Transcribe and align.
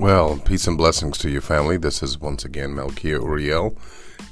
Well, 0.00 0.38
peace 0.38 0.66
and 0.66 0.78
blessings 0.78 1.18
to 1.18 1.28
your 1.28 1.42
family. 1.42 1.76
This 1.76 2.02
is 2.02 2.18
once 2.18 2.46
again 2.46 2.70
Melkia 2.70 3.22
Uriel, 3.22 3.76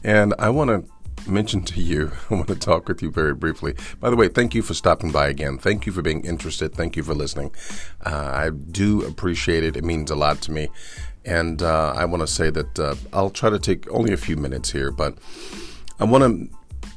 and 0.02 0.32
I 0.38 0.48
want 0.48 0.70
to 0.70 1.30
mention 1.30 1.62
to 1.64 1.82
you, 1.82 2.10
I 2.30 2.36
want 2.36 2.48
to 2.48 2.54
talk 2.54 2.88
with 2.88 3.02
you 3.02 3.10
very 3.10 3.34
briefly. 3.34 3.74
By 4.00 4.08
the 4.08 4.16
way, 4.16 4.28
thank 4.28 4.54
you 4.54 4.62
for 4.62 4.72
stopping 4.72 5.12
by 5.12 5.28
again. 5.28 5.58
Thank 5.58 5.84
you 5.84 5.92
for 5.92 6.00
being 6.00 6.24
interested. 6.24 6.72
Thank 6.72 6.96
you 6.96 7.02
for 7.02 7.12
listening. 7.12 7.54
Uh, 8.02 8.30
I 8.32 8.48
do 8.48 9.04
appreciate 9.04 9.62
it. 9.62 9.76
It 9.76 9.84
means 9.84 10.10
a 10.10 10.16
lot 10.16 10.40
to 10.40 10.52
me. 10.52 10.68
And 11.26 11.60
uh, 11.60 11.92
I 11.94 12.06
want 12.06 12.22
to 12.22 12.26
say 12.26 12.48
that 12.48 12.78
uh, 12.78 12.94
I'll 13.12 13.28
try 13.28 13.50
to 13.50 13.58
take 13.58 13.92
only 13.92 14.14
a 14.14 14.16
few 14.16 14.38
minutes 14.38 14.72
here, 14.72 14.90
but 14.90 15.18
I 16.00 16.04
want 16.04 16.24
to 16.24 16.48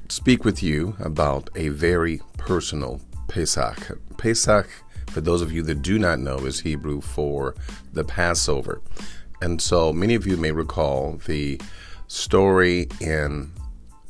speak 0.08 0.46
with 0.46 0.64
you 0.64 0.96
about 0.98 1.50
a 1.58 1.68
very 1.68 2.22
personal 2.38 3.02
Pesach. 3.28 3.98
Pesach 4.16 4.70
for 5.12 5.22
those 5.22 5.42
of 5.42 5.52
you 5.52 5.62
that 5.64 5.82
do 5.82 6.00
not 6.00 6.20
know, 6.20 6.38
is 6.40 6.62
Hebrew 6.62 7.02
for 7.02 7.56
the 7.94 8.04
Passover. 8.04 8.82
And 9.42 9.62
so 9.62 9.92
many 9.92 10.16
of 10.16 10.26
you 10.26 10.38
may 10.38 10.52
recall 10.52 11.20
the 11.26 11.60
story 12.08 12.88
in 13.00 13.52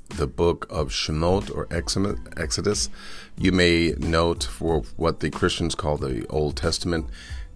the 0.10 0.28
book 0.28 0.68
of 0.70 0.90
Shemot 0.90 1.56
or 1.56 1.68
Exodus. 1.72 2.90
You 3.38 3.52
may 3.52 3.96
note 3.98 4.44
for 4.44 4.82
what 4.98 5.22
the 5.22 5.32
Christians 5.32 5.74
call 5.74 5.98
the 5.98 6.28
Old 6.28 6.58
Testament. 6.58 7.08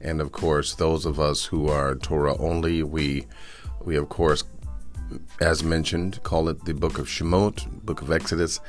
And 0.01 0.21
of 0.21 0.31
course, 0.31 0.73
those 0.73 1.05
of 1.05 1.19
us 1.19 1.45
who 1.45 1.67
are 1.67 1.95
Torah 1.95 2.37
only, 2.37 2.81
we, 2.81 3.27
we 3.83 3.95
of 3.95 4.09
course, 4.09 4.43
as 5.41 5.63
mentioned, 5.63 6.23
call 6.23 6.49
it 6.49 6.65
the 6.65 6.73
book 6.73 6.97
of 6.97 7.07
Shemot, 7.07 7.85
book 7.85 8.01
of 8.01 8.11
Exodus. 8.11 8.59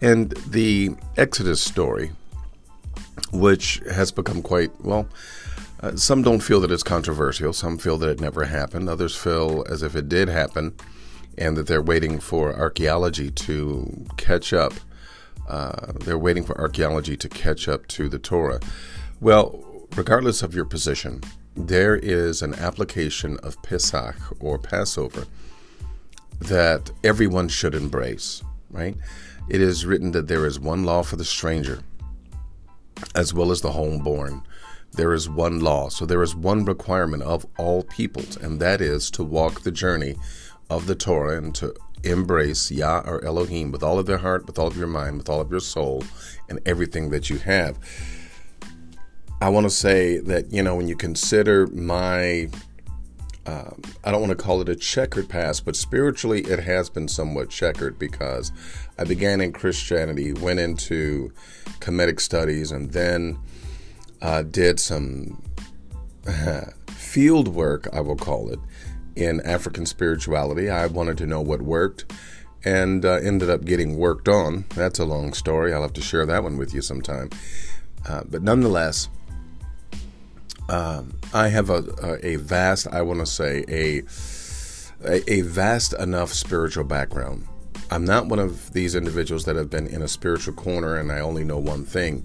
And 0.00 0.30
the 0.30 0.90
Exodus 1.16 1.60
story 1.60 2.12
which 3.32 3.80
has 3.90 4.10
become 4.10 4.42
quite 4.42 4.70
well. 4.84 5.06
Uh, 5.82 5.96
some 5.96 6.22
don't 6.22 6.40
feel 6.40 6.60
that 6.60 6.70
it's 6.70 6.82
controversial. 6.82 7.52
Some 7.52 7.78
feel 7.78 7.96
that 7.98 8.10
it 8.10 8.20
never 8.20 8.44
happened. 8.44 8.88
Others 8.88 9.16
feel 9.16 9.64
as 9.68 9.82
if 9.82 9.96
it 9.96 10.08
did 10.08 10.28
happen 10.28 10.74
and 11.38 11.56
that 11.56 11.66
they're 11.66 11.82
waiting 11.82 12.20
for 12.20 12.54
archaeology 12.54 13.30
to 13.30 14.06
catch 14.18 14.52
up. 14.52 14.74
Uh, 15.48 15.92
they're 16.00 16.18
waiting 16.18 16.44
for 16.44 16.58
archaeology 16.60 17.16
to 17.16 17.28
catch 17.28 17.66
up 17.66 17.86
to 17.88 18.08
the 18.08 18.18
Torah. 18.18 18.60
Well, 19.20 19.64
regardless 19.96 20.42
of 20.42 20.54
your 20.54 20.66
position, 20.66 21.22
there 21.56 21.96
is 21.96 22.42
an 22.42 22.54
application 22.54 23.38
of 23.38 23.60
Pesach 23.62 24.16
or 24.38 24.58
Passover 24.58 25.26
that 26.40 26.90
everyone 27.02 27.48
should 27.48 27.74
embrace, 27.74 28.42
right? 28.70 28.96
It 29.48 29.60
is 29.60 29.86
written 29.86 30.12
that 30.12 30.28
there 30.28 30.46
is 30.46 30.60
one 30.60 30.84
law 30.84 31.02
for 31.02 31.16
the 31.16 31.24
stranger 31.24 31.82
as 33.14 33.34
well 33.34 33.50
as 33.50 33.60
the 33.60 33.70
homeborn. 33.70 34.42
There 34.92 35.12
is 35.12 35.28
one 35.28 35.60
law, 35.60 35.88
so 35.88 36.04
there 36.04 36.22
is 36.22 36.34
one 36.34 36.64
requirement 36.64 37.22
of 37.22 37.46
all 37.58 37.84
peoples, 37.84 38.36
and 38.36 38.60
that 38.60 38.80
is 38.80 39.10
to 39.12 39.22
walk 39.22 39.62
the 39.62 39.70
journey 39.70 40.16
of 40.68 40.86
the 40.86 40.94
Torah 40.94 41.36
and 41.36 41.54
to 41.56 41.74
embrace 42.02 42.70
Yah 42.70 43.02
or 43.04 43.24
Elohim 43.24 43.70
with 43.72 43.82
all 43.82 43.98
of 43.98 44.06
their 44.06 44.18
heart, 44.18 44.46
with 44.46 44.58
all 44.58 44.66
of 44.66 44.76
your 44.76 44.86
mind, 44.86 45.18
with 45.18 45.28
all 45.28 45.40
of 45.40 45.50
your 45.50 45.60
soul, 45.60 46.02
and 46.48 46.58
everything 46.66 47.10
that 47.10 47.30
you 47.30 47.38
have. 47.38 47.78
I 49.40 49.48
want 49.48 49.64
to 49.64 49.70
say 49.70 50.18
that, 50.18 50.52
you 50.52 50.62
know, 50.62 50.76
when 50.76 50.88
you 50.88 50.96
consider 50.96 51.66
my, 51.68 52.48
uh, 53.46 53.70
I 54.04 54.10
don't 54.10 54.20
want 54.20 54.36
to 54.36 54.44
call 54.44 54.60
it 54.60 54.68
a 54.68 54.76
checkered 54.76 55.28
past, 55.28 55.64
but 55.64 55.76
spiritually 55.76 56.42
it 56.42 56.60
has 56.60 56.90
been 56.90 57.08
somewhat 57.08 57.48
checkered 57.48 57.98
because 57.98 58.52
I 59.00 59.04
began 59.04 59.40
in 59.40 59.52
Christianity, 59.52 60.34
went 60.34 60.60
into 60.60 61.32
Kemetic 61.80 62.20
studies, 62.20 62.70
and 62.70 62.92
then 62.92 63.38
uh, 64.20 64.42
did 64.42 64.78
some 64.78 65.42
field 66.88 67.48
work, 67.48 67.88
I 67.94 68.02
will 68.02 68.16
call 68.16 68.50
it, 68.50 68.58
in 69.16 69.40
African 69.40 69.86
spirituality. 69.86 70.68
I 70.68 70.86
wanted 70.86 71.16
to 71.18 71.26
know 71.26 71.40
what 71.40 71.62
worked 71.62 72.12
and 72.62 73.06
uh, 73.06 73.12
ended 73.12 73.48
up 73.48 73.64
getting 73.64 73.96
worked 73.96 74.28
on. 74.28 74.66
That's 74.74 74.98
a 74.98 75.06
long 75.06 75.32
story. 75.32 75.72
I'll 75.72 75.80
have 75.80 75.94
to 75.94 76.02
share 76.02 76.26
that 76.26 76.42
one 76.42 76.58
with 76.58 76.74
you 76.74 76.82
sometime. 76.82 77.30
Uh, 78.06 78.24
but 78.28 78.42
nonetheless, 78.42 79.08
um, 80.68 81.18
I 81.32 81.48
have 81.48 81.70
a, 81.70 82.18
a, 82.22 82.36
vast, 82.36 82.86
I 82.88 83.00
want 83.00 83.20
to 83.20 83.26
say, 83.26 83.64
a, 83.66 84.02
a 85.26 85.40
vast 85.40 85.94
enough 85.94 86.34
spiritual 86.34 86.84
background 86.84 87.46
I'm 87.92 88.04
not 88.04 88.26
one 88.26 88.38
of 88.38 88.72
these 88.72 88.94
individuals 88.94 89.44
that 89.46 89.56
have 89.56 89.68
been 89.68 89.88
in 89.88 90.02
a 90.02 90.08
spiritual 90.08 90.54
corner 90.54 90.96
and 90.96 91.10
I 91.10 91.18
only 91.18 91.42
know 91.42 91.58
one 91.58 91.84
thing. 91.84 92.24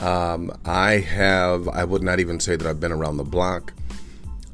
Um, 0.00 0.52
I 0.66 0.92
have, 0.98 1.66
I 1.68 1.84
would 1.84 2.02
not 2.02 2.20
even 2.20 2.38
say 2.40 2.56
that 2.56 2.66
I've 2.66 2.80
been 2.80 2.92
around 2.92 3.16
the 3.16 3.24
block. 3.24 3.72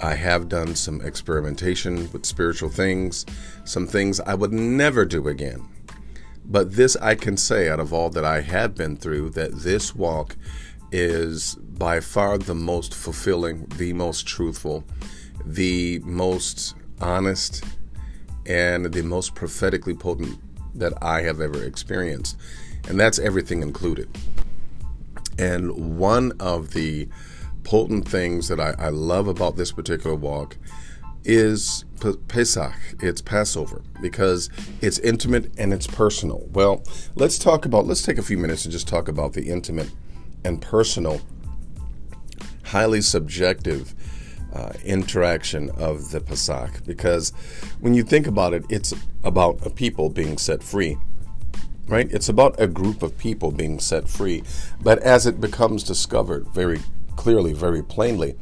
I 0.00 0.14
have 0.14 0.48
done 0.48 0.76
some 0.76 1.00
experimentation 1.00 2.10
with 2.12 2.24
spiritual 2.24 2.68
things, 2.68 3.26
some 3.64 3.86
things 3.88 4.20
I 4.20 4.34
would 4.34 4.52
never 4.52 5.04
do 5.04 5.26
again. 5.26 5.66
But 6.44 6.72
this 6.72 6.94
I 6.96 7.16
can 7.16 7.36
say 7.36 7.68
out 7.68 7.80
of 7.80 7.92
all 7.92 8.08
that 8.10 8.24
I 8.24 8.40
have 8.40 8.76
been 8.76 8.96
through 8.96 9.30
that 9.30 9.60
this 9.60 9.94
walk 9.94 10.36
is 10.92 11.56
by 11.56 11.98
far 11.98 12.38
the 12.38 12.54
most 12.54 12.94
fulfilling, 12.94 13.66
the 13.76 13.92
most 13.92 14.26
truthful, 14.26 14.84
the 15.44 15.98
most 16.04 16.76
honest, 17.00 17.64
and 18.48 18.86
the 18.86 19.02
most 19.02 19.34
prophetically 19.34 19.94
potent 19.94 20.40
that 20.74 20.94
I 21.02 21.22
have 21.22 21.40
ever 21.40 21.62
experienced. 21.62 22.36
And 22.88 22.98
that's 22.98 23.18
everything 23.18 23.62
included. 23.62 24.08
And 25.38 25.98
one 25.98 26.32
of 26.40 26.72
the 26.72 27.08
potent 27.62 28.08
things 28.08 28.48
that 28.48 28.58
I, 28.58 28.74
I 28.78 28.88
love 28.88 29.28
about 29.28 29.56
this 29.56 29.70
particular 29.70 30.16
walk 30.16 30.56
is 31.24 31.84
Pesach, 32.28 32.72
it's 33.00 33.20
Passover, 33.20 33.82
because 34.00 34.48
it's 34.80 34.98
intimate 35.00 35.52
and 35.58 35.74
it's 35.74 35.86
personal. 35.86 36.48
Well, 36.52 36.82
let's 37.16 37.38
talk 37.38 37.66
about, 37.66 37.86
let's 37.86 38.02
take 38.02 38.18
a 38.18 38.22
few 38.22 38.38
minutes 38.38 38.64
and 38.64 38.72
just 38.72 38.88
talk 38.88 39.08
about 39.08 39.34
the 39.34 39.48
intimate 39.48 39.90
and 40.44 40.62
personal, 40.62 41.20
highly 42.64 43.02
subjective 43.02 43.94
uh, 44.52 44.72
interaction 44.84 45.70
of 45.70 46.10
the 46.10 46.20
Pesach 46.20 46.84
because 46.86 47.30
when 47.80 47.94
you 47.94 48.02
think 48.02 48.26
about 48.26 48.54
it, 48.54 48.64
it's 48.68 48.94
about 49.24 49.64
a 49.66 49.70
people 49.70 50.08
being 50.08 50.38
set 50.38 50.62
free, 50.62 50.96
right? 51.86 52.10
It's 52.10 52.28
about 52.28 52.60
a 52.60 52.66
group 52.66 53.02
of 53.02 53.16
people 53.18 53.50
being 53.50 53.78
set 53.78 54.08
free. 54.08 54.42
But 54.80 54.98
as 55.00 55.26
it 55.26 55.40
becomes 55.40 55.82
discovered 55.82 56.48
very 56.48 56.80
clearly, 57.16 57.52
very 57.52 57.82
plainly, 57.82 58.36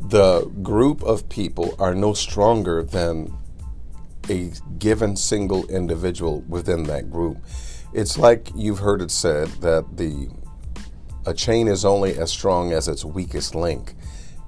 the 0.00 0.46
group 0.62 1.02
of 1.02 1.28
people 1.28 1.74
are 1.78 1.94
no 1.94 2.12
stronger 2.14 2.82
than 2.82 3.36
a 4.28 4.52
given 4.78 5.16
single 5.16 5.66
individual 5.66 6.40
within 6.42 6.84
that 6.84 7.10
group. 7.10 7.38
It's 7.92 8.18
like 8.18 8.50
you've 8.54 8.78
heard 8.78 9.02
it 9.02 9.10
said 9.10 9.48
that 9.60 9.96
the 9.96 10.28
a 11.26 11.32
chain 11.32 11.68
is 11.68 11.84
only 11.84 12.18
as 12.18 12.30
strong 12.30 12.72
as 12.72 12.86
its 12.86 13.04
weakest 13.04 13.54
link. 13.54 13.94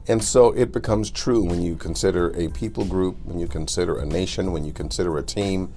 And 0.09 0.23
so 0.23 0.53
it 0.53 0.73
becomes 0.73 1.11
true 1.11 1.43
when 1.43 1.63
you 1.63 1.77
consider 1.77 2.31
a 2.37 2.49
people 2.49 2.85
group, 2.85 3.17
when 3.25 3.39
you 3.39 3.49
consider 3.49 3.99
a 3.99 4.07
nation, 4.07 4.53
when 4.53 4.65
you 4.65 4.73
consider 4.73 5.19
a 5.19 5.23
team. 5.23 5.73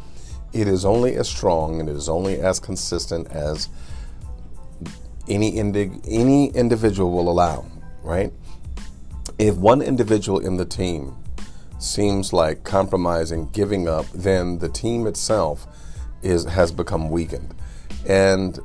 It 0.53 0.67
is 0.67 0.85
only 0.85 1.15
as 1.15 1.27
strong 1.27 1.79
and 1.79 1.89
it 1.89 1.95
is 1.95 2.09
only 2.09 2.39
as 2.39 2.59
consistent 2.59 3.27
as 3.27 3.69
any 5.27 5.49
indi- 5.49 5.99
any 6.07 6.49
individual 6.49 7.11
will 7.11 7.29
allow, 7.29 7.65
right? 8.03 8.31
If 9.37 9.55
one 9.55 9.81
individual 9.81 10.39
in 10.39 10.57
the 10.57 10.65
team 10.65 11.15
seems 11.79 12.33
like 12.33 12.63
compromising, 12.63 13.49
giving 13.49 13.87
up, 13.87 14.05
then 14.13 14.59
the 14.59 14.69
team 14.69 15.07
itself 15.07 15.67
is 16.21 16.45
has 16.45 16.71
become 16.71 17.09
weakened. 17.09 17.55
And 18.07 18.59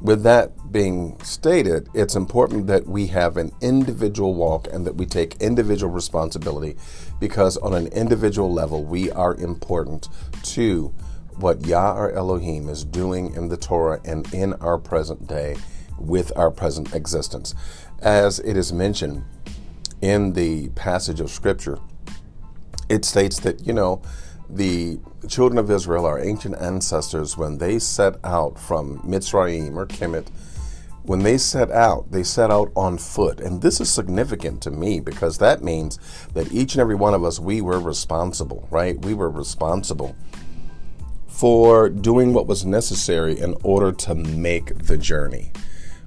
with 0.00 0.22
that 0.22 0.70
being 0.70 1.18
stated, 1.22 1.88
it's 1.92 2.14
important 2.14 2.66
that 2.68 2.86
we 2.86 3.08
have 3.08 3.36
an 3.36 3.52
individual 3.60 4.34
walk 4.34 4.68
and 4.72 4.86
that 4.86 4.94
we 4.94 5.06
take 5.06 5.40
individual 5.40 5.92
responsibility 5.92 6.76
because, 7.18 7.56
on 7.56 7.74
an 7.74 7.88
individual 7.88 8.52
level, 8.52 8.84
we 8.84 9.10
are 9.10 9.34
important 9.34 10.08
to 10.42 10.94
what 11.36 11.66
Yah 11.66 11.94
or 11.94 12.12
Elohim 12.12 12.68
is 12.68 12.84
doing 12.84 13.34
in 13.34 13.48
the 13.48 13.56
Torah 13.56 14.00
and 14.04 14.32
in 14.32 14.54
our 14.54 14.78
present 14.78 15.26
day 15.26 15.56
with 15.98 16.32
our 16.36 16.50
present 16.50 16.94
existence. 16.94 17.54
As 18.00 18.38
it 18.40 18.56
is 18.56 18.72
mentioned 18.72 19.24
in 20.00 20.32
the 20.34 20.68
passage 20.70 21.20
of 21.20 21.30
Scripture, 21.30 21.78
it 22.88 23.04
states 23.04 23.40
that, 23.40 23.66
you 23.66 23.72
know, 23.72 24.00
the 24.50 24.98
children 25.28 25.58
of 25.58 25.70
Israel, 25.70 26.06
our 26.06 26.18
ancient 26.18 26.56
ancestors, 26.60 27.36
when 27.36 27.58
they 27.58 27.78
set 27.78 28.16
out 28.24 28.58
from 28.58 29.00
Mitzrayim 29.00 29.76
or 29.76 29.86
Kemet, 29.86 30.28
when 31.02 31.20
they 31.22 31.38
set 31.38 31.70
out, 31.70 32.10
they 32.10 32.22
set 32.22 32.50
out 32.50 32.70
on 32.76 32.98
foot. 32.98 33.40
And 33.40 33.62
this 33.62 33.80
is 33.80 33.90
significant 33.90 34.60
to 34.62 34.70
me 34.70 35.00
because 35.00 35.38
that 35.38 35.62
means 35.62 35.98
that 36.34 36.52
each 36.52 36.74
and 36.74 36.80
every 36.80 36.94
one 36.94 37.14
of 37.14 37.24
us, 37.24 37.38
we 37.40 37.60
were 37.62 37.80
responsible, 37.80 38.68
right? 38.70 38.98
We 39.02 39.14
were 39.14 39.30
responsible 39.30 40.14
for 41.26 41.88
doing 41.88 42.34
what 42.34 42.46
was 42.46 42.66
necessary 42.66 43.38
in 43.38 43.54
order 43.62 43.92
to 43.92 44.14
make 44.14 44.76
the 44.86 44.98
journey. 44.98 45.52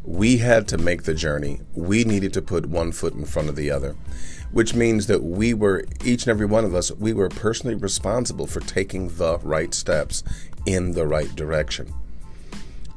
we 0.03 0.37
had 0.37 0.67
to 0.67 0.77
make 0.77 1.03
the 1.03 1.13
journey. 1.13 1.61
We 1.73 2.03
needed 2.03 2.33
to 2.33 2.41
put 2.41 2.65
one 2.65 2.91
foot 2.91 3.13
in 3.13 3.25
front 3.25 3.49
of 3.49 3.55
the 3.55 3.69
other, 3.71 3.95
which 4.51 4.73
means 4.73 5.07
that 5.07 5.23
we 5.23 5.53
were, 5.53 5.85
each 6.03 6.23
and 6.23 6.29
every 6.29 6.45
one 6.45 6.65
of 6.65 6.75
us, 6.75 6.91
we 6.91 7.13
were 7.13 7.29
personally 7.29 7.75
responsible 7.75 8.47
for 8.47 8.59
taking 8.59 9.07
the 9.17 9.37
right 9.39 9.73
steps 9.73 10.23
in 10.65 10.91
the 10.91 11.07
right 11.07 11.33
direction. 11.35 11.93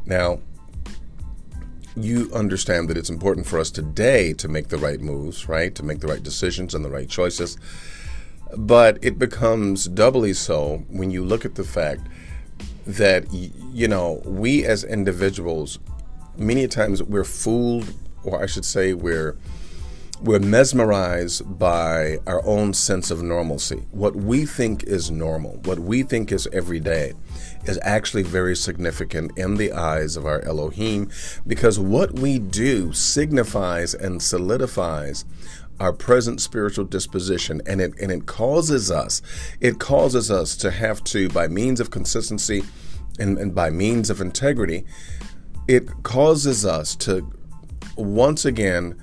Now, 0.04 0.40
you 1.96 2.30
understand 2.34 2.88
that 2.88 2.96
it's 2.96 3.10
important 3.10 3.46
for 3.46 3.58
us 3.58 3.70
today 3.70 4.32
to 4.34 4.48
make 4.48 4.68
the 4.68 4.78
right 4.78 5.00
moves, 5.00 5.48
right? 5.48 5.74
To 5.76 5.84
make 5.84 6.00
the 6.00 6.08
right 6.08 6.22
decisions 6.22 6.74
and 6.74 6.84
the 6.84 6.90
right 6.90 7.08
choices. 7.08 7.56
But 8.56 8.98
it 9.02 9.18
becomes 9.18 9.86
doubly 9.86 10.32
so 10.32 10.84
when 10.88 11.10
you 11.10 11.24
look 11.24 11.44
at 11.44 11.54
the 11.54 11.64
fact 11.64 12.02
that, 12.86 13.32
you 13.32 13.88
know, 13.88 14.22
we 14.24 14.64
as 14.64 14.84
individuals, 14.84 15.78
many 16.36 16.66
times 16.66 17.02
we're 17.02 17.24
fooled, 17.24 17.92
or 18.24 18.42
I 18.42 18.46
should 18.46 18.64
say, 18.64 18.92
we're 18.92 19.36
we're 20.20 20.38
mesmerized 20.38 21.58
by 21.58 22.18
our 22.26 22.44
own 22.46 22.72
sense 22.72 23.10
of 23.10 23.22
normalcy. 23.22 23.86
What 23.90 24.14
we 24.14 24.46
think 24.46 24.84
is 24.84 25.10
normal, 25.10 25.60
what 25.64 25.78
we 25.78 26.02
think 26.02 26.32
is 26.32 26.48
everyday, 26.52 27.14
is 27.64 27.78
actually 27.82 28.22
very 28.22 28.54
significant 28.54 29.36
in 29.36 29.56
the 29.56 29.72
eyes 29.72 30.16
of 30.16 30.26
our 30.26 30.40
Elohim 30.42 31.10
because 31.46 31.78
what 31.78 32.18
we 32.18 32.38
do 32.38 32.92
signifies 32.92 33.94
and 33.94 34.22
solidifies 34.22 35.24
our 35.80 35.92
present 35.92 36.40
spiritual 36.40 36.84
disposition 36.84 37.60
and 37.66 37.80
it 37.80 37.92
and 38.00 38.12
it 38.12 38.26
causes 38.26 38.92
us 38.92 39.20
it 39.60 39.80
causes 39.80 40.30
us 40.30 40.54
to 40.56 40.70
have 40.70 41.02
to 41.02 41.28
by 41.30 41.48
means 41.48 41.80
of 41.80 41.90
consistency 41.90 42.62
and, 43.18 43.38
and 43.38 43.56
by 43.56 43.70
means 43.70 44.08
of 44.08 44.20
integrity 44.20 44.84
it 45.66 46.04
causes 46.04 46.64
us 46.64 46.94
to 46.94 47.28
once 47.96 48.44
again 48.44 48.96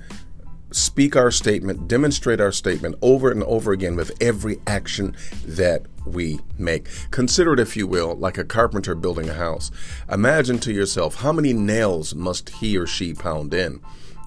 speak 0.74 1.16
our 1.16 1.30
statement, 1.30 1.88
demonstrate 1.88 2.40
our 2.40 2.52
statement 2.52 2.96
over 3.02 3.30
and 3.30 3.42
over 3.44 3.72
again 3.72 3.96
with 3.96 4.12
every 4.20 4.60
action 4.66 5.16
that 5.44 5.82
we 6.06 6.40
make. 6.58 6.88
Consider 7.10 7.54
it, 7.54 7.60
if 7.60 7.76
you 7.76 7.86
will, 7.86 8.14
like 8.14 8.38
a 8.38 8.44
carpenter 8.44 8.94
building 8.94 9.28
a 9.28 9.34
house. 9.34 9.70
Imagine 10.10 10.58
to 10.60 10.72
yourself 10.72 11.16
how 11.16 11.32
many 11.32 11.52
nails 11.52 12.14
must 12.14 12.50
he 12.50 12.76
or 12.76 12.86
she 12.86 13.14
pound 13.14 13.54
in 13.54 13.80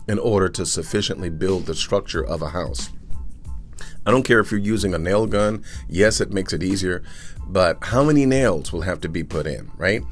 in 0.07 0.19
order 0.19 0.47
to 0.50 0.65
sufficiently 0.65 1.30
build 1.30 1.65
the 1.65 1.75
structure 1.75 2.24
of 2.24 2.42
a 2.42 2.50
house. 2.50 2.89
I 4.06 4.12
don't 4.12 4.24
care 4.24 4.39
if 4.39 4.51
you're 4.51 4.59
using 4.59 4.94
a 4.94 5.00
nail 5.00 5.25
gun. 5.25 5.63
Yes, 5.89 6.21
it 6.21 6.31
makes 6.31 6.53
it 6.53 6.62
easier, 6.62 7.03
but 7.48 7.83
how 7.86 8.03
many 8.03 8.25
nails 8.25 8.71
will 8.71 8.81
have 8.81 9.01
to 9.01 9.09
be 9.09 9.24
put 9.24 9.48
in, 9.48 9.71
right? 9.77 10.03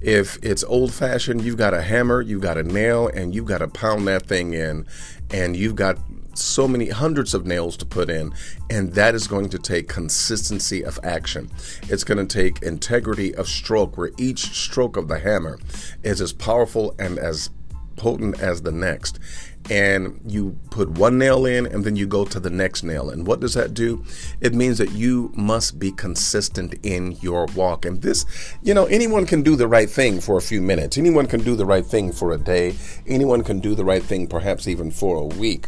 If 0.00 0.38
it's 0.42 0.64
old 0.64 0.92
fashioned, 0.92 1.42
you've 1.42 1.58
got 1.58 1.74
a 1.74 1.82
hammer, 1.82 2.20
you've 2.22 2.42
got 2.42 2.58
a 2.58 2.62
nail, 2.62 3.08
and 3.08 3.34
you've 3.34 3.44
got 3.44 3.58
to 3.58 3.68
pound 3.68 4.08
that 4.08 4.26
thing 4.26 4.54
in, 4.54 4.86
and 5.32 5.56
you've 5.56 5.76
got 5.76 5.98
so 6.34 6.66
many 6.66 6.88
hundreds 6.88 7.34
of 7.34 7.46
nails 7.46 7.76
to 7.76 7.86
put 7.86 8.08
in, 8.08 8.32
and 8.70 8.92
that 8.94 9.14
is 9.14 9.26
going 9.26 9.48
to 9.50 9.58
take 9.58 9.88
consistency 9.88 10.82
of 10.84 10.98
action. 11.02 11.50
It's 11.88 12.04
going 12.04 12.26
to 12.26 12.42
take 12.42 12.62
integrity 12.62 13.34
of 13.34 13.48
stroke, 13.48 13.98
where 13.98 14.10
each 14.16 14.54
stroke 14.54 14.96
of 14.96 15.08
the 15.08 15.18
hammer 15.18 15.58
is 16.02 16.20
as 16.20 16.32
powerful 16.32 16.94
and 16.98 17.18
as 17.18 17.50
potent 17.96 18.40
as 18.40 18.62
the 18.62 18.72
next 18.72 19.18
and 19.70 20.20
you 20.26 20.58
put 20.70 20.90
one 20.90 21.18
nail 21.18 21.46
in 21.46 21.66
and 21.66 21.84
then 21.84 21.96
you 21.96 22.06
go 22.06 22.24
to 22.24 22.40
the 22.40 22.50
next 22.50 22.82
nail. 22.82 23.10
And 23.10 23.26
what 23.26 23.40
does 23.40 23.54
that 23.54 23.74
do? 23.74 24.04
It 24.40 24.54
means 24.54 24.78
that 24.78 24.92
you 24.92 25.32
must 25.34 25.78
be 25.78 25.92
consistent 25.92 26.74
in 26.82 27.12
your 27.20 27.46
walk. 27.54 27.84
And 27.84 28.02
this, 28.02 28.26
you 28.62 28.74
know, 28.74 28.86
anyone 28.86 29.26
can 29.26 29.42
do 29.42 29.56
the 29.56 29.68
right 29.68 29.88
thing 29.88 30.20
for 30.20 30.36
a 30.36 30.42
few 30.42 30.60
minutes, 30.60 30.98
anyone 30.98 31.26
can 31.26 31.42
do 31.42 31.54
the 31.54 31.66
right 31.66 31.86
thing 31.86 32.12
for 32.12 32.32
a 32.32 32.38
day, 32.38 32.74
anyone 33.06 33.42
can 33.42 33.60
do 33.60 33.74
the 33.74 33.84
right 33.84 34.02
thing 34.02 34.26
perhaps 34.26 34.66
even 34.66 34.90
for 34.90 35.16
a 35.16 35.24
week. 35.24 35.66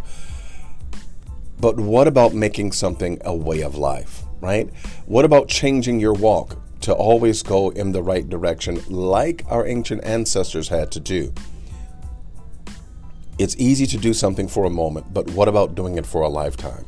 But 1.60 1.78
what 1.78 2.08
about 2.08 2.34
making 2.34 2.72
something 2.72 3.18
a 3.24 3.34
way 3.34 3.62
of 3.62 3.76
life, 3.76 4.24
right? 4.40 4.68
What 5.06 5.24
about 5.24 5.48
changing 5.48 6.00
your 6.00 6.12
walk 6.12 6.58
to 6.80 6.92
always 6.92 7.42
go 7.42 7.70
in 7.70 7.92
the 7.92 8.02
right 8.02 8.28
direction 8.28 8.82
like 8.88 9.44
our 9.48 9.66
ancient 9.66 10.04
ancestors 10.04 10.68
had 10.68 10.90
to 10.92 11.00
do? 11.00 11.32
It's 13.36 13.56
easy 13.58 13.86
to 13.86 13.98
do 13.98 14.14
something 14.14 14.46
for 14.46 14.64
a 14.64 14.70
moment, 14.70 15.12
but 15.12 15.30
what 15.30 15.48
about 15.48 15.74
doing 15.74 15.98
it 15.98 16.06
for 16.06 16.22
a 16.22 16.28
lifetime? 16.28 16.84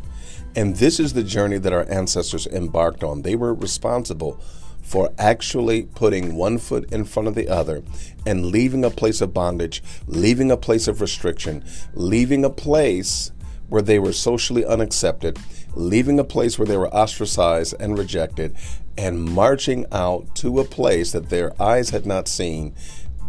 And 0.54 0.76
this 0.76 1.00
is 1.00 1.12
the 1.12 1.24
journey 1.24 1.58
that 1.58 1.72
our 1.72 1.90
ancestors 1.90 2.46
embarked 2.46 3.02
on. 3.02 3.22
They 3.22 3.34
were 3.34 3.52
responsible 3.52 4.40
for 4.80 5.12
actually 5.18 5.82
putting 5.82 6.36
one 6.36 6.58
foot 6.58 6.92
in 6.92 7.04
front 7.04 7.26
of 7.26 7.34
the 7.34 7.48
other 7.48 7.82
and 8.24 8.46
leaving 8.46 8.84
a 8.84 8.90
place 8.90 9.20
of 9.20 9.34
bondage, 9.34 9.82
leaving 10.06 10.52
a 10.52 10.56
place 10.56 10.86
of 10.86 11.00
restriction, 11.00 11.64
leaving 11.94 12.44
a 12.44 12.50
place 12.50 13.32
where 13.68 13.82
they 13.82 13.98
were 13.98 14.12
socially 14.12 14.64
unaccepted, 14.64 15.38
leaving 15.74 16.20
a 16.20 16.24
place 16.24 16.56
where 16.56 16.66
they 16.66 16.76
were 16.76 16.94
ostracized 16.94 17.74
and 17.80 17.98
rejected, 17.98 18.54
and 18.96 19.24
marching 19.24 19.84
out 19.90 20.32
to 20.36 20.60
a 20.60 20.64
place 20.64 21.10
that 21.10 21.28
their 21.28 21.60
eyes 21.60 21.90
had 21.90 22.06
not 22.06 22.28
seen, 22.28 22.72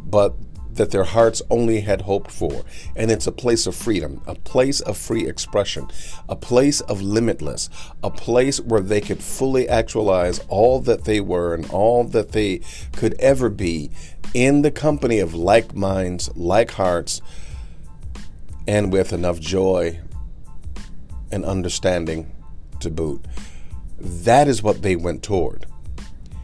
but 0.06 0.47
that 0.78 0.92
their 0.92 1.04
hearts 1.04 1.42
only 1.50 1.82
had 1.82 2.02
hoped 2.02 2.32
for. 2.32 2.64
And 2.96 3.12
it's 3.12 3.28
a 3.28 3.32
place 3.32 3.68
of 3.68 3.76
freedom, 3.76 4.22
a 4.26 4.36
place 4.36 4.80
of 4.80 4.98
free 4.98 5.28
expression, 5.28 5.88
a 6.30 6.36
place 6.36 6.82
of 6.82 7.02
limitless, 7.02 7.70
a 8.04 8.10
place 8.10 8.60
where 8.60 8.82
they 8.82 9.02
could 9.02 9.22
fully 9.22 9.68
actualize 9.68 10.40
all 10.48 10.80
that 10.82 11.04
they 11.04 11.20
were 11.20 11.54
and 11.54 11.70
all 11.70 12.04
that 12.06 12.32
they 12.32 12.62
could 12.96 13.14
ever 13.20 13.50
be 13.50 13.92
in 14.34 14.62
the 14.62 14.72
company 14.72 15.20
of 15.20 15.34
like 15.34 15.76
minds, 15.76 16.30
like 16.36 16.72
hearts, 16.72 17.22
and 18.68 18.92
with 18.92 19.14
enough 19.14 19.40
joy 19.40 20.00
and 21.32 21.46
understanding 21.46 22.32
to 22.80 22.90
boot. 22.90 23.26
That 24.00 24.48
is 24.48 24.62
what 24.62 24.82
they 24.82 24.96
went 24.96 25.24
toward. 25.24 25.66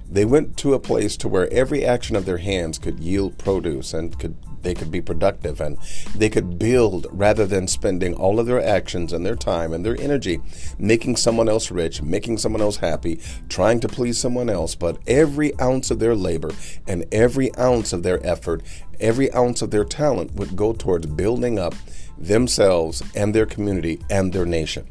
They 0.10 0.26
went 0.26 0.58
to 0.58 0.74
a 0.74 0.80
place 0.80 1.18
to 1.18 1.28
where 1.28 1.52
every 1.52 1.86
action 1.86 2.16
of 2.16 2.26
their 2.26 2.38
hands 2.38 2.78
could 2.78 3.00
yield 3.00 3.38
produce 3.38 3.94
and 3.94 4.18
could 4.18 4.36
they 4.64 4.74
could 4.74 4.90
be 4.90 5.02
productive 5.02 5.62
and 5.62 5.78
they 6.16 6.30
could 6.30 6.58
build 6.58 7.06
rather 7.12 7.46
than 7.46 7.68
spending 7.68 8.14
all 8.16 8.40
of 8.40 8.46
their 8.46 8.64
actions 8.64 9.14
and 9.14 9.26
their 9.26 9.36
time 9.36 9.74
and 9.74 9.86
their 9.86 10.00
energy 10.00 10.40
making 10.80 11.16
someone 11.18 11.48
else 11.48 11.70
rich, 11.70 12.02
making 12.02 12.38
someone 12.38 12.62
else 12.62 12.78
happy, 12.78 13.20
trying 13.50 13.80
to 13.82 13.88
please 13.88 14.18
someone 14.18 14.50
else. 14.50 14.74
But 14.74 14.98
every 15.06 15.58
ounce 15.60 15.92
of 15.92 16.00
their 16.00 16.16
labor 16.16 16.52
and 16.88 17.06
every 17.12 17.56
ounce 17.58 17.94
of 17.94 18.04
their 18.04 18.26
effort, 18.26 18.64
every 19.00 19.32
ounce 19.34 19.62
of 19.62 19.72
their 19.72 19.86
talent 19.86 20.34
would 20.36 20.56
go 20.56 20.74
towards 20.74 21.06
building 21.06 21.60
up 21.60 21.76
themselves 22.18 23.04
and 23.16 23.36
their 23.36 23.46
community 23.46 24.00
and 24.10 24.32
their 24.32 24.46
nation. 24.46 24.88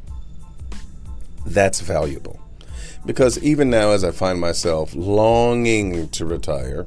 That's 1.46 1.80
valuable. 1.80 2.40
Because 3.04 3.42
even 3.42 3.68
now, 3.68 3.90
as 3.90 4.04
I 4.04 4.12
find 4.12 4.40
myself 4.40 4.94
longing 4.94 6.08
to 6.10 6.24
retire, 6.24 6.86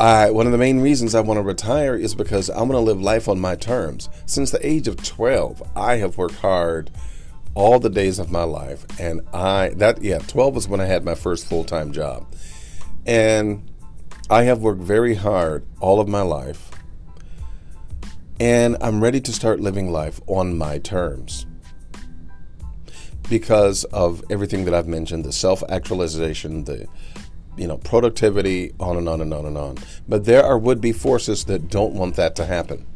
I, 0.00 0.30
one 0.30 0.46
of 0.46 0.52
the 0.52 0.58
main 0.58 0.80
reasons 0.80 1.14
I 1.14 1.20
want 1.20 1.38
to 1.38 1.42
retire 1.42 1.94
is 1.94 2.14
because 2.14 2.50
I 2.50 2.58
want 2.58 2.72
to 2.72 2.78
live 2.78 3.00
life 3.00 3.28
on 3.28 3.38
my 3.38 3.54
terms. 3.54 4.08
Since 4.26 4.50
the 4.50 4.66
age 4.66 4.88
of 4.88 5.02
12, 5.02 5.62
I 5.76 5.96
have 5.96 6.18
worked 6.18 6.36
hard 6.36 6.90
all 7.54 7.78
the 7.78 7.90
days 7.90 8.18
of 8.18 8.30
my 8.30 8.42
life. 8.42 8.84
And 8.98 9.20
I, 9.32 9.68
that, 9.76 10.02
yeah, 10.02 10.18
12 10.18 10.54
was 10.54 10.68
when 10.68 10.80
I 10.80 10.86
had 10.86 11.04
my 11.04 11.14
first 11.14 11.46
full 11.46 11.64
time 11.64 11.92
job. 11.92 12.26
And 13.06 13.70
I 14.30 14.44
have 14.44 14.60
worked 14.60 14.80
very 14.80 15.14
hard 15.14 15.66
all 15.80 16.00
of 16.00 16.08
my 16.08 16.22
life. 16.22 16.70
And 18.40 18.76
I'm 18.80 19.02
ready 19.02 19.20
to 19.20 19.32
start 19.32 19.60
living 19.60 19.92
life 19.92 20.20
on 20.26 20.58
my 20.58 20.78
terms 20.78 21.46
because 23.28 23.84
of 23.84 24.22
everything 24.30 24.64
that 24.64 24.74
I've 24.74 24.88
mentioned 24.88 25.24
the 25.24 25.32
self 25.32 25.62
actualization, 25.68 26.64
the 26.64 26.86
you 27.56 27.68
know, 27.68 27.78
productivity, 27.78 28.72
on 28.80 28.96
and 28.96 29.08
on 29.08 29.20
and 29.20 29.32
on 29.32 29.46
and 29.46 29.56
on. 29.56 29.78
But 30.08 30.24
there 30.24 30.44
are 30.44 30.58
would 30.58 30.80
be 30.80 30.92
forces 30.92 31.44
that 31.44 31.68
don't 31.68 31.94
want 31.94 32.16
that 32.16 32.34
to 32.36 32.46
happen. 32.46 32.86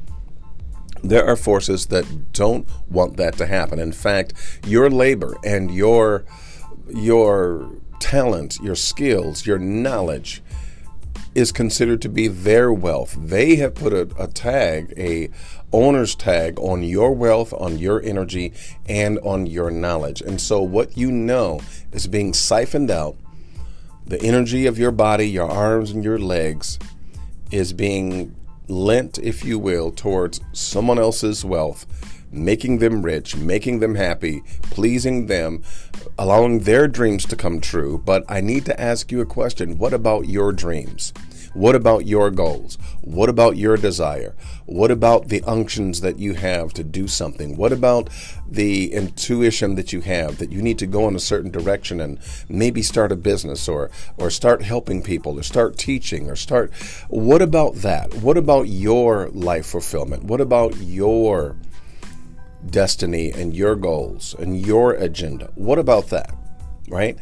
There 1.02 1.24
are 1.24 1.36
forces 1.36 1.86
that 1.86 2.32
don't 2.32 2.68
want 2.88 3.16
that 3.18 3.36
to 3.38 3.46
happen. 3.46 3.78
In 3.78 3.92
fact, 3.92 4.34
your 4.66 4.90
labor 4.90 5.36
and 5.44 5.72
your 5.72 6.24
your 6.88 7.70
talent, 8.00 8.58
your 8.62 8.74
skills, 8.74 9.46
your 9.46 9.58
knowledge 9.58 10.42
is 11.34 11.52
considered 11.52 12.02
to 12.02 12.08
be 12.08 12.26
their 12.26 12.72
wealth. 12.72 13.16
They 13.18 13.56
have 13.56 13.74
put 13.74 13.92
a, 13.92 14.08
a 14.18 14.26
tag, 14.26 14.92
a 14.96 15.28
owner's 15.72 16.14
tag 16.14 16.58
on 16.60 16.82
your 16.82 17.12
wealth, 17.12 17.52
on 17.52 17.78
your 17.78 18.02
energy, 18.02 18.52
and 18.88 19.18
on 19.20 19.46
your 19.46 19.70
knowledge. 19.70 20.20
And 20.20 20.40
so 20.40 20.62
what 20.62 20.96
you 20.96 21.10
know 21.10 21.60
is 21.92 22.06
being 22.06 22.32
siphoned 22.32 22.90
out. 22.90 23.16
The 24.06 24.20
energy 24.22 24.66
of 24.66 24.78
your 24.78 24.90
body, 24.92 25.28
your 25.28 25.50
arms 25.50 25.90
and 25.90 26.02
your 26.02 26.18
legs 26.18 26.78
is 27.50 27.72
being 27.72 28.34
lent, 28.68 29.18
if 29.18 29.44
you 29.44 29.58
will, 29.58 29.90
towards 29.90 30.40
someone 30.52 30.98
else's 30.98 31.44
wealth, 31.44 31.86
making 32.30 32.78
them 32.78 33.02
rich, 33.02 33.36
making 33.36 33.80
them 33.80 33.94
happy, 33.94 34.42
pleasing 34.62 35.26
them, 35.26 35.62
allowing 36.18 36.60
their 36.60 36.88
dreams 36.88 37.24
to 37.26 37.36
come 37.36 37.60
true. 37.60 38.02
But 38.04 38.24
I 38.28 38.40
need 38.40 38.64
to 38.66 38.80
ask 38.80 39.12
you 39.12 39.20
a 39.20 39.26
question. 39.26 39.78
What 39.78 39.92
about 39.92 40.28
your 40.28 40.52
dreams? 40.52 41.12
What 41.54 41.74
about 41.74 42.06
your 42.06 42.30
goals? 42.30 42.78
What 43.00 43.28
about 43.28 43.56
your 43.56 43.76
desire? 43.76 44.34
What 44.66 44.90
about 44.90 45.28
the 45.28 45.42
unctions 45.44 46.00
that 46.02 46.18
you 46.18 46.34
have 46.34 46.72
to 46.74 46.84
do 46.84 47.08
something? 47.08 47.56
What 47.56 47.72
about 47.72 48.10
the 48.48 48.92
intuition 48.92 49.74
that 49.76 49.92
you 49.92 50.00
have 50.02 50.38
that 50.38 50.52
you 50.52 50.62
need 50.62 50.78
to 50.78 50.86
go 50.86 51.08
in 51.08 51.16
a 51.16 51.20
certain 51.20 51.50
direction 51.50 52.00
and 52.00 52.18
maybe 52.48 52.82
start 52.82 53.12
a 53.12 53.16
business 53.16 53.68
or 53.68 53.90
or 54.16 54.30
start 54.30 54.62
helping 54.62 55.02
people 55.02 55.38
or 55.38 55.42
start 55.42 55.76
teaching 55.76 56.28
or 56.30 56.36
start 56.36 56.72
what 57.08 57.42
about 57.42 57.76
that? 57.76 58.14
What 58.14 58.36
about 58.36 58.68
your 58.68 59.28
life 59.30 59.66
fulfillment? 59.66 60.24
What 60.24 60.40
about 60.40 60.76
your 60.76 61.56
destiny 62.68 63.32
and 63.32 63.54
your 63.54 63.74
goals 63.76 64.34
and 64.38 64.64
your 64.64 64.92
agenda? 64.92 65.50
What 65.54 65.78
about 65.78 66.08
that? 66.08 66.34
Right? 66.88 67.18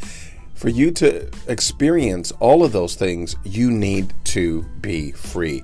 For 0.56 0.70
you 0.70 0.90
to 0.92 1.30
experience 1.48 2.32
all 2.40 2.64
of 2.64 2.72
those 2.72 2.94
things, 2.94 3.36
you 3.44 3.70
need 3.70 4.12
to 4.24 4.62
be 4.80 5.12
free. 5.12 5.62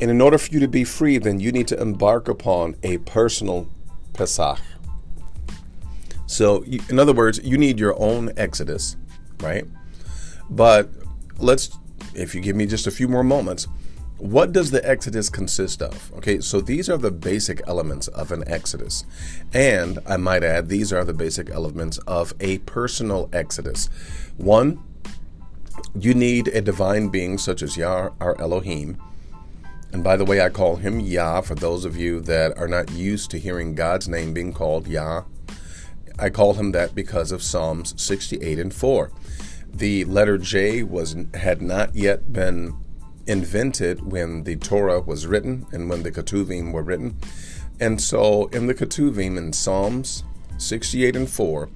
And 0.00 0.10
in 0.10 0.20
order 0.20 0.38
for 0.38 0.52
you 0.52 0.60
to 0.60 0.68
be 0.68 0.84
free, 0.84 1.18
then 1.18 1.40
you 1.40 1.50
need 1.50 1.66
to 1.68 1.80
embark 1.80 2.28
upon 2.28 2.76
a 2.82 2.98
personal 2.98 3.66
Pesach. 4.12 4.58
So, 6.26 6.62
in 6.62 6.98
other 6.98 7.14
words, 7.14 7.40
you 7.42 7.56
need 7.56 7.80
your 7.80 7.98
own 7.98 8.30
Exodus, 8.36 8.96
right? 9.40 9.64
But 10.50 10.90
let's, 11.38 11.70
if 12.14 12.34
you 12.34 12.42
give 12.42 12.54
me 12.54 12.66
just 12.66 12.86
a 12.86 12.90
few 12.90 13.08
more 13.08 13.24
moments, 13.24 13.66
what 14.18 14.52
does 14.52 14.72
the 14.72 14.86
Exodus 14.88 15.30
consist 15.30 15.80
of? 15.80 16.12
Okay, 16.16 16.40
so 16.40 16.60
these 16.60 16.88
are 16.88 16.98
the 16.98 17.10
basic 17.10 17.60
elements 17.68 18.08
of 18.08 18.32
an 18.32 18.42
Exodus. 18.48 19.04
And 19.52 20.00
I 20.06 20.16
might 20.16 20.42
add, 20.42 20.68
these 20.68 20.92
are 20.92 21.04
the 21.04 21.14
basic 21.14 21.50
elements 21.50 21.98
of 21.98 22.34
a 22.40 22.58
personal 22.58 23.28
Exodus. 23.32 23.88
One, 24.36 24.82
you 25.94 26.14
need 26.14 26.48
a 26.48 26.60
divine 26.60 27.08
being 27.08 27.38
such 27.38 27.62
as 27.62 27.76
Yah, 27.76 28.10
our 28.20 28.38
Elohim. 28.40 29.00
And 29.92 30.02
by 30.02 30.16
the 30.16 30.24
way, 30.24 30.40
I 30.40 30.50
call 30.50 30.76
him 30.76 31.00
Yah 31.00 31.40
for 31.40 31.54
those 31.54 31.84
of 31.84 31.96
you 31.96 32.20
that 32.22 32.58
are 32.58 32.68
not 32.68 32.90
used 32.90 33.30
to 33.30 33.38
hearing 33.38 33.74
God's 33.74 34.08
name 34.08 34.34
being 34.34 34.52
called 34.52 34.88
Yah. 34.88 35.22
I 36.18 36.30
call 36.30 36.54
him 36.54 36.72
that 36.72 36.94
because 36.94 37.30
of 37.30 37.42
Psalms 37.42 37.94
68 38.02 38.58
and 38.58 38.74
4. 38.74 39.12
The 39.72 40.04
letter 40.06 40.38
J 40.38 40.82
was 40.82 41.14
had 41.34 41.62
not 41.62 41.94
yet 41.94 42.32
been 42.32 42.74
invented 43.28 44.10
when 44.10 44.44
the 44.44 44.56
Torah 44.56 45.00
was 45.00 45.26
written 45.26 45.66
and 45.70 45.88
when 45.88 46.02
the 46.02 46.10
Ketuvim 46.10 46.72
were 46.72 46.82
written. 46.82 47.16
And 47.78 48.00
so 48.00 48.46
in 48.46 48.66
the 48.66 48.74
Ketuvim 48.74 49.36
in 49.36 49.52
Psalms 49.52 50.24
68 50.56 51.14
and 51.14 51.30
4, 51.30 51.68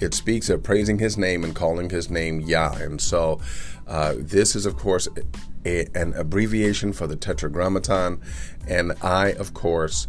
it 0.00 0.14
speaks 0.14 0.50
of 0.50 0.62
praising 0.62 0.98
his 0.98 1.16
name 1.16 1.44
and 1.44 1.54
calling 1.54 1.90
his 1.90 2.10
name 2.10 2.40
Yah. 2.40 2.72
And 2.74 3.00
so 3.00 3.40
uh, 3.86 4.14
this 4.18 4.56
is, 4.56 4.66
of 4.66 4.76
course, 4.76 5.06
a, 5.64 5.86
an 5.94 6.14
abbreviation 6.14 6.92
for 6.92 7.06
the 7.06 7.16
Tetragrammaton. 7.16 8.20
And 8.66 8.92
I, 9.02 9.32
of 9.32 9.54
course, 9.54 10.08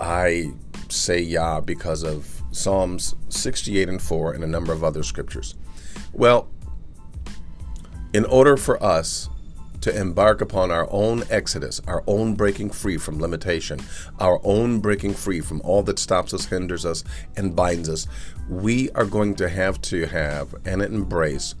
I 0.00 0.52
say 0.88 1.20
Yah 1.20 1.60
because 1.60 2.02
of 2.02 2.42
Psalms 2.50 3.14
68 3.28 3.88
and 3.88 4.00
4 4.00 4.32
and 4.32 4.44
a 4.44 4.48
number 4.48 4.72
of 4.72 4.82
other 4.82 5.02
scriptures. 5.02 5.54
Well, 6.12 6.48
in 8.12 8.24
order 8.24 8.56
for 8.56 8.82
us 8.82 9.28
to 9.84 9.94
embark 9.94 10.40
upon 10.40 10.70
our 10.70 10.88
own 10.90 11.22
exodus, 11.28 11.78
our 11.86 12.02
own 12.06 12.34
breaking 12.34 12.70
free 12.70 12.96
from 12.96 13.20
limitation, 13.20 13.78
our 14.18 14.40
own 14.42 14.80
breaking 14.80 15.12
free 15.12 15.42
from 15.42 15.60
all 15.60 15.82
that 15.82 15.98
stops 15.98 16.32
us, 16.32 16.46
hinders 16.46 16.86
us, 16.86 17.04
and 17.36 17.54
binds 17.54 17.86
us, 17.90 18.06
we 18.48 18.90
are 18.92 19.04
going 19.04 19.34
to 19.34 19.46
have 19.46 19.78
to 19.82 20.06
have 20.06 20.54
and 20.64 20.80
embrace 20.80 21.54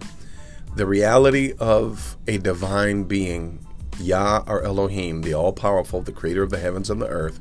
the 0.74 0.86
reality 0.86 1.52
of 1.58 2.16
a 2.26 2.38
divine 2.38 3.04
being, 3.04 3.58
Yah 4.00 4.42
or 4.46 4.62
Elohim, 4.62 5.20
the 5.20 5.34
all 5.34 5.52
powerful, 5.52 6.00
the 6.00 6.10
creator 6.10 6.42
of 6.42 6.48
the 6.48 6.58
heavens 6.58 6.88
and 6.88 7.02
the 7.02 7.08
earth. 7.08 7.38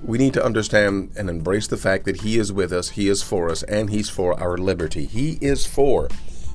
We 0.00 0.16
need 0.16 0.34
to 0.34 0.44
understand 0.44 1.10
and 1.16 1.28
embrace 1.28 1.66
the 1.66 1.76
fact 1.76 2.04
that 2.04 2.20
He 2.20 2.38
is 2.38 2.52
with 2.52 2.72
us, 2.72 2.90
He 2.90 3.08
is 3.08 3.24
for 3.24 3.50
us, 3.50 3.64
and 3.64 3.90
He's 3.90 4.08
for 4.08 4.38
our 4.40 4.56
liberty. 4.56 5.06
He 5.06 5.38
is 5.40 5.66
for 5.66 6.08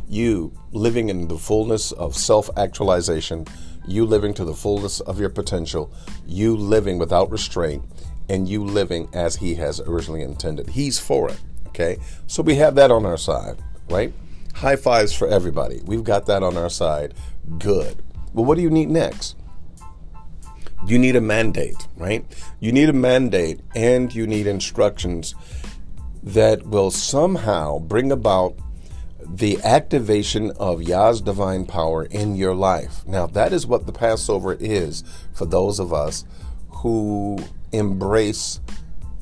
you 0.08 0.54
living 0.72 1.10
in 1.10 1.28
the 1.28 1.38
fullness 1.38 1.92
of 1.92 2.16
self 2.16 2.50
actualization, 2.58 3.46
you 3.88 4.06
living 4.06 4.34
to 4.36 4.46
the 4.46 4.54
fullness 4.54 5.00
of 5.02 5.20
your 5.20 5.30
potential, 5.30 5.92
you 6.26 6.56
living 6.56 6.98
without 6.98 7.32
restraint, 7.32 7.84
and 8.30 8.48
you 8.48 8.64
living 8.64 9.10
as 9.14 9.36
He 9.36 9.56
has 9.56 9.80
originally 9.82 10.22
intended. 10.22 10.70
He's 10.70 11.00
for 11.00 11.30
it. 11.30 11.40
Okay? 11.68 11.98
So 12.28 12.44
we 12.44 12.56
have 12.56 12.76
that 12.76 12.92
on 12.92 13.06
our 13.06 13.18
side, 13.18 13.58
right? 13.90 14.14
High 14.54 14.76
fives 14.76 15.14
for 15.14 15.28
everybody. 15.28 15.82
We've 15.84 16.04
got 16.04 16.28
that 16.28 16.44
on 16.44 16.56
our 16.56 16.70
side. 16.70 17.14
Good. 17.58 18.02
Well, 18.34 18.46
what 18.46 18.56
do 18.56 18.62
you 18.62 18.70
need 18.70 18.90
next? 18.90 19.36
You 20.86 21.00
need 21.00 21.16
a 21.16 21.22
mandate, 21.22 21.88
right? 21.98 22.26
You 22.60 22.72
need 22.72 22.90
a 22.90 22.94
mandate 22.94 23.62
and 23.74 24.14
you 24.14 24.28
need 24.28 24.48
instructions 24.48 25.34
that 26.22 26.66
will 26.66 26.92
somehow 26.92 27.80
bring 27.80 28.12
about 28.12 28.56
the 29.28 29.62
activation 29.64 30.52
of 30.52 30.82
Yah's 30.82 31.22
divine 31.22 31.66
power 31.66 32.06
in 32.06 32.36
your 32.36 32.56
life. 32.56 33.06
Now, 33.08 33.28
that 33.28 33.54
is 33.54 33.66
what 33.66 33.86
the 33.86 33.92
Passover 33.92 34.54
is 34.54 35.04
for 35.34 35.46
those 35.46 35.80
of 35.80 35.94
us 35.94 36.26
who 36.70 37.40
embrace 37.72 38.60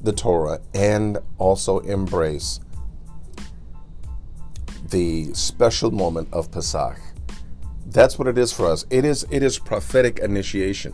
the 0.01 0.12
Torah 0.12 0.60
and 0.74 1.17
also 1.38 1.79
embrace 1.79 2.60
the 4.89 5.34
special 5.34 5.91
moment 5.91 6.27
of 6.31 6.51
Pesach. 6.51 7.00
That's 7.86 8.17
what 8.17 8.27
it 8.27 8.38
is 8.38 8.51
for 8.51 8.67
us. 8.67 8.86
It 8.89 9.05
is 9.05 9.25
it 9.29 9.43
is 9.43 9.60
prophetic 9.60 10.20
initiation. 10.20 10.93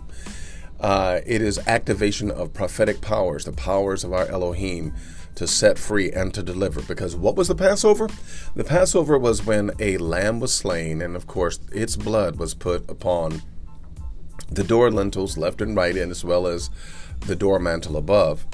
Uh, 0.79 1.21
it 1.25 1.41
is 1.41 1.57
activation 1.67 2.29
of 2.29 2.53
prophetic 2.53 3.01
powers, 3.01 3.45
the 3.45 3.51
powers 3.51 4.03
of 4.03 4.13
our 4.13 4.27
Elohim 4.27 4.93
to 5.37 5.45
set 5.45 5.77
free 5.77 6.11
and 6.11 6.33
to 6.33 6.41
deliver. 6.41 6.81
Because 6.81 7.15
what 7.15 7.35
was 7.35 7.47
the 7.47 7.55
Passover? 7.55 8.09
The 8.55 8.63
Passover 8.63 9.19
was 9.19 9.45
when 9.45 9.71
a 9.79 9.97
lamb 9.97 10.39
was 10.39 10.51
slain, 10.51 10.99
and 11.01 11.15
of 11.15 11.27
course, 11.27 11.59
its 11.71 11.95
blood 11.95 12.37
was 12.37 12.55
put 12.55 12.89
upon 12.89 13.43
the 14.51 14.63
door 14.63 14.89
lintels 14.89 15.37
left 15.37 15.61
and 15.61 15.75
right, 15.75 15.95
and 15.95 16.09
as 16.09 16.23
well 16.25 16.47
as 16.47 16.71
the 17.21 17.35
door 17.35 17.59
mantle 17.59 17.97
above. 17.97 18.47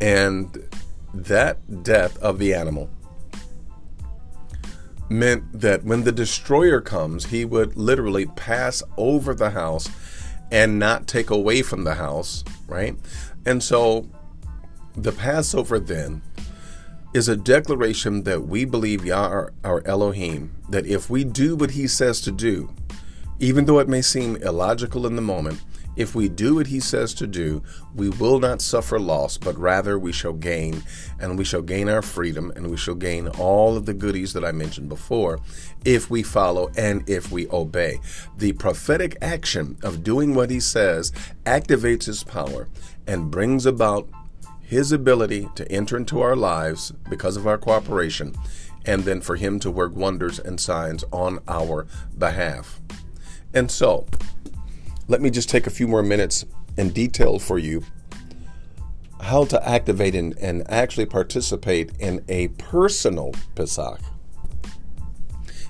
And 0.00 0.66
that 1.12 1.82
death 1.82 2.18
of 2.18 2.38
the 2.38 2.54
animal 2.54 2.88
meant 5.10 5.60
that 5.60 5.84
when 5.84 6.04
the 6.04 6.12
destroyer 6.12 6.80
comes, 6.80 7.26
he 7.26 7.44
would 7.44 7.76
literally 7.76 8.26
pass 8.26 8.82
over 8.96 9.34
the 9.34 9.50
house 9.50 9.90
and 10.50 10.78
not 10.78 11.06
take 11.06 11.28
away 11.28 11.60
from 11.60 11.84
the 11.84 11.94
house, 11.94 12.44
right? 12.66 12.96
And 13.44 13.62
so 13.62 14.08
the 14.96 15.12
Passover 15.12 15.78
then 15.78 16.22
is 17.12 17.28
a 17.28 17.36
declaration 17.36 18.22
that 18.24 18.46
we 18.46 18.64
believe 18.64 19.04
Yah 19.04 19.48
our 19.64 19.86
Elohim, 19.86 20.54
that 20.68 20.86
if 20.86 21.08
we 21.08 21.24
do 21.24 21.56
what 21.56 21.70
he 21.70 21.86
says 21.86 22.20
to 22.22 22.30
do, 22.30 22.68
even 23.38 23.66
though 23.66 23.78
it 23.78 23.88
may 23.88 24.02
seem 24.02 24.36
illogical 24.36 25.06
in 25.06 25.16
the 25.16 25.22
moment, 25.22 25.60
if 25.96 26.14
we 26.14 26.28
do 26.28 26.56
what 26.56 26.66
he 26.66 26.78
says 26.78 27.14
to 27.14 27.26
do, 27.26 27.62
we 27.94 28.10
will 28.10 28.38
not 28.38 28.60
suffer 28.60 29.00
loss, 29.00 29.38
but 29.38 29.58
rather 29.58 29.98
we 29.98 30.12
shall 30.12 30.34
gain, 30.34 30.82
and 31.18 31.38
we 31.38 31.44
shall 31.44 31.62
gain 31.62 31.88
our 31.88 32.02
freedom, 32.02 32.52
and 32.54 32.70
we 32.70 32.76
shall 32.76 32.94
gain 32.94 33.28
all 33.28 33.76
of 33.76 33.86
the 33.86 33.94
goodies 33.94 34.34
that 34.34 34.44
I 34.44 34.52
mentioned 34.52 34.90
before 34.90 35.40
if 35.86 36.10
we 36.10 36.22
follow 36.22 36.70
and 36.76 37.08
if 37.08 37.32
we 37.32 37.48
obey. 37.48 37.98
The 38.36 38.52
prophetic 38.52 39.16
action 39.22 39.78
of 39.82 40.04
doing 40.04 40.34
what 40.34 40.50
he 40.50 40.60
says 40.60 41.12
activates 41.46 42.04
his 42.04 42.22
power 42.22 42.68
and 43.06 43.30
brings 43.30 43.64
about 43.64 44.06
his 44.66 44.90
ability 44.90 45.48
to 45.54 45.70
enter 45.70 45.96
into 45.96 46.20
our 46.20 46.34
lives 46.34 46.92
because 47.08 47.36
of 47.36 47.46
our 47.46 47.56
cooperation, 47.56 48.34
and 48.84 49.04
then 49.04 49.20
for 49.20 49.36
him 49.36 49.60
to 49.60 49.70
work 49.70 49.94
wonders 49.94 50.38
and 50.38 50.60
signs 50.60 51.04
on 51.12 51.38
our 51.46 51.86
behalf. 52.18 52.80
And 53.54 53.70
so, 53.70 54.06
let 55.08 55.20
me 55.20 55.30
just 55.30 55.48
take 55.48 55.66
a 55.66 55.70
few 55.70 55.86
more 55.86 56.02
minutes 56.02 56.44
and 56.76 56.92
detail 56.92 57.38
for 57.38 57.58
you 57.58 57.84
how 59.20 59.44
to 59.44 59.68
activate 59.68 60.14
and, 60.14 60.36
and 60.38 60.68
actually 60.70 61.06
participate 61.06 61.92
in 61.98 62.24
a 62.28 62.48
personal 62.48 63.32
Pesach. 63.54 64.00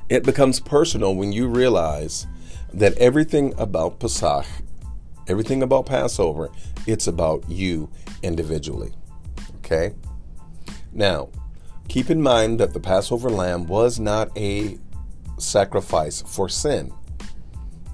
It 0.09 0.25
becomes 0.25 0.59
personal 0.59 1.15
when 1.15 1.33
you 1.33 1.49
realize 1.49 2.27
that 2.73 2.97
everything 2.99 3.55
about 3.59 4.01
Pesach, 4.01 4.47
everything 5.29 5.63
about 5.63 5.87
Passover, 5.87 6.51
it's 6.87 7.07
about 7.07 7.49
you 7.49 7.89
individually. 8.23 8.93
Okay? 9.59 9.95
Now, 10.93 11.29
keep 11.89 12.11
in 12.11 12.23
mind 12.23 12.61
that 12.61 12.73
the 12.73 12.81
Passover 12.81 13.31
lamb 13.31 13.67
was 13.67 13.99
not 13.99 14.37
a 14.37 14.79
sacrifice 15.39 16.23
for 16.23 16.49
sin. 16.49 16.93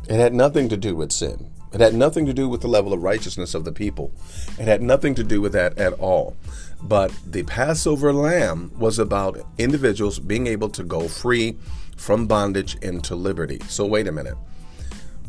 It 0.08 0.16
had 0.16 0.34
nothing 0.34 0.68
to 0.68 0.76
do 0.76 0.94
with 0.94 1.12
sin. 1.12 1.50
It 1.72 1.80
had 1.80 1.94
nothing 1.94 2.26
to 2.26 2.34
do 2.34 2.48
with 2.48 2.60
the 2.60 2.68
level 2.68 2.92
of 2.92 3.02
righteousness 3.02 3.54
of 3.54 3.64
the 3.64 3.72
people. 3.72 4.12
It 4.58 4.68
had 4.68 4.82
nothing 4.82 5.14
to 5.14 5.24
do 5.24 5.40
with 5.40 5.52
that 5.52 5.78
at 5.78 5.94
all. 5.94 6.36
But 6.82 7.12
the 7.26 7.44
Passover 7.44 8.12
lamb 8.12 8.72
was 8.78 8.98
about 8.98 9.46
individuals 9.56 10.18
being 10.18 10.46
able 10.46 10.68
to 10.70 10.82
go 10.82 11.08
free 11.08 11.56
from 11.96 12.26
bondage 12.26 12.74
into 12.82 13.14
liberty. 13.14 13.60
So, 13.68 13.86
wait 13.86 14.06
a 14.06 14.12
minute. 14.12 14.36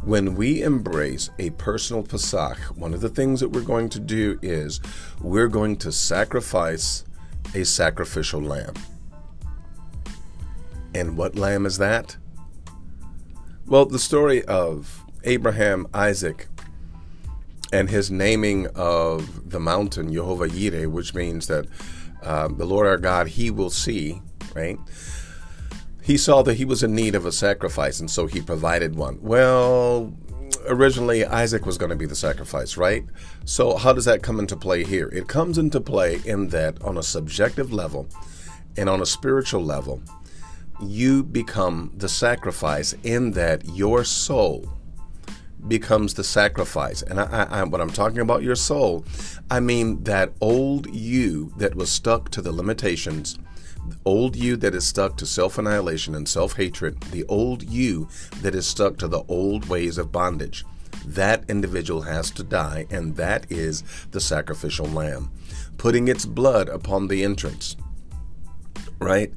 When 0.06 0.36
we 0.36 0.62
embrace 0.62 1.30
a 1.40 1.50
personal 1.52 2.04
Pesach, 2.04 2.58
one 2.76 2.94
of 2.94 3.02
the 3.02 3.10
things 3.10 3.40
that 3.40 3.50
we're 3.50 3.62
going 3.62 3.90
to 3.90 4.00
do 4.00 4.38
is 4.42 4.82
we're 5.22 5.48
going 5.48 5.78
to 5.78 5.92
sacrifice 5.92 7.06
a 7.56 7.64
sacrificial 7.64 8.42
lamb. 8.42 8.74
And 10.94 11.18
what 11.18 11.36
lamb 11.36 11.66
is 11.66 11.78
that? 11.78 12.18
Well, 13.66 13.86
the 13.86 14.00
story 14.00 14.44
of 14.46 15.04
Abraham, 15.24 15.88
Isaac, 15.94 16.48
and 17.72 17.90
his 17.90 18.12
naming 18.12 18.68
of 18.76 19.50
the 19.50 19.60
mountain 19.60 20.14
Jehovah 20.14 20.50
Yireh, 20.50 20.92
which 20.92 21.16
means 21.16 21.48
that 21.48 21.66
um, 22.22 22.58
the 22.58 22.66
Lord 22.66 22.88
our 22.88 22.98
God, 22.98 23.28
He 23.28 23.50
will 23.50 23.70
see, 23.70 24.22
right? 24.56 24.78
He 26.04 26.18
saw 26.18 26.42
that 26.44 26.56
he 26.56 26.66
was 26.66 26.84
in 26.84 26.94
need 26.94 27.16
of 27.16 27.26
a 27.26 27.32
sacrifice, 27.32 28.02
and 28.02 28.12
so 28.12 28.28
he 28.28 28.42
provided 28.42 28.96
one. 28.96 29.20
Well, 29.22 30.14
originally 30.68 31.26
Isaac 31.26 31.66
was 31.66 31.78
going 31.78 31.92
to 31.92 31.96
be 31.96 32.06
the 32.06 32.16
sacrifice, 32.16 32.76
right? 32.76 33.06
So, 33.46 33.78
how 33.78 33.94
does 33.94 34.06
that 34.06 34.22
come 34.22 34.40
into 34.40 34.58
play 34.58 34.84
here? 34.84 35.08
It 35.10 35.28
comes 35.28 35.58
into 35.58 35.80
play 35.80 36.20
in 36.26 36.50
that 36.50 36.82
on 36.82 36.98
a 36.98 37.04
subjective 37.04 37.72
level 37.72 38.08
and 38.76 38.90
on 38.90 39.02
a 39.02 39.06
spiritual 39.06 39.64
level, 39.64 40.02
you 40.82 41.24
become 41.24 41.92
the 41.96 42.10
sacrifice 42.10 42.94
in 43.04 43.32
that 43.32 43.64
your 43.66 44.04
soul 44.04 44.68
becomes 45.68 46.16
the 46.16 46.24
sacrifice. 46.24 47.02
And 47.02 47.20
I, 47.20 47.48
I, 47.50 47.62
I'm 47.62 47.90
talking 47.92 48.20
about 48.20 48.44
your 48.44 48.56
soul, 48.56 49.06
I 49.50 49.62
mean 49.62 50.04
that 50.04 50.34
old 50.42 50.94
you 50.94 51.54
that 51.58 51.76
was 51.76 51.90
stuck 51.90 52.30
to 52.32 52.42
the 52.42 52.52
limitations 52.52 53.40
old 54.06 54.36
you 54.36 54.56
that 54.58 54.76
is 54.76 54.86
stuck 54.86 55.18
to 55.18 55.26
self 55.26 55.58
annihilation 55.58 56.16
and 56.16 56.28
self 56.28 56.54
hatred, 56.54 57.02
the 57.04 57.24
old 57.26 57.64
you 57.64 58.08
that 58.42 58.56
is 58.56 58.66
stuck 58.66 58.98
to 58.98 59.08
the 59.08 59.24
old 59.28 59.68
ways 59.70 59.98
of 59.98 60.12
bondage. 60.12 60.66
That 61.06 61.44
individual 61.50 62.02
has 62.04 62.32
to 62.32 62.44
die, 62.44 62.86
and 62.90 63.16
that 63.18 63.52
is 63.52 63.84
the 64.12 64.22
sacrificial 64.22 64.86
lamb, 64.86 65.32
putting 65.78 66.08
its 66.08 66.26
blood 66.26 66.70
upon 66.70 67.08
the 67.08 67.24
entrance. 67.24 67.76
Right? 69.00 69.34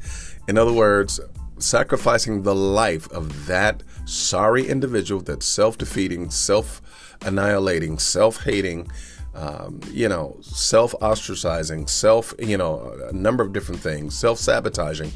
In 0.49 0.59
other 0.59 0.73
words, 0.73 1.19
sacrificing 1.59 2.43
the 2.43 2.55
life 2.55 3.11
of 3.11 3.47
that 3.47 3.83
sorry 4.05 4.69
individual 4.69 5.21
that's 5.21 5.47
self 5.47 5.79
defeating, 5.79 6.31
self 6.31 6.81
annihilating, 7.23 7.99
self 7.99 8.45
hating, 8.45 8.89
um, 9.37 9.81
you 9.91 10.09
know, 10.09 10.37
self 10.41 10.93
ostracizing, 11.03 11.89
self, 11.89 12.33
you 12.39 12.57
know, 12.57 12.99
a 13.11 13.13
number 13.13 13.43
of 13.43 13.53
different 13.53 13.81
things, 13.81 14.19
self 14.19 14.39
sabotaging, 14.39 15.13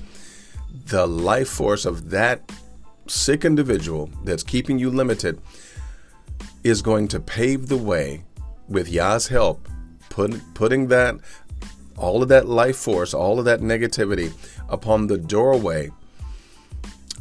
the 0.86 1.06
life 1.06 1.48
force 1.48 1.86
of 1.86 2.10
that 2.10 2.52
sick 3.06 3.44
individual 3.44 4.10
that's 4.24 4.42
keeping 4.42 4.78
you 4.78 4.90
limited 4.90 5.40
is 6.62 6.82
going 6.82 7.08
to 7.08 7.18
pave 7.18 7.68
the 7.68 7.76
way 7.76 8.22
with 8.68 8.88
Yah's 8.88 9.28
help, 9.28 9.66
put, 10.10 10.38
putting 10.52 10.88
that, 10.88 11.16
all 11.96 12.22
of 12.22 12.28
that 12.28 12.46
life 12.46 12.76
force, 12.76 13.14
all 13.14 13.38
of 13.38 13.46
that 13.46 13.60
negativity 13.60 14.32
upon 14.68 15.06
the 15.06 15.16
doorway 15.16 15.90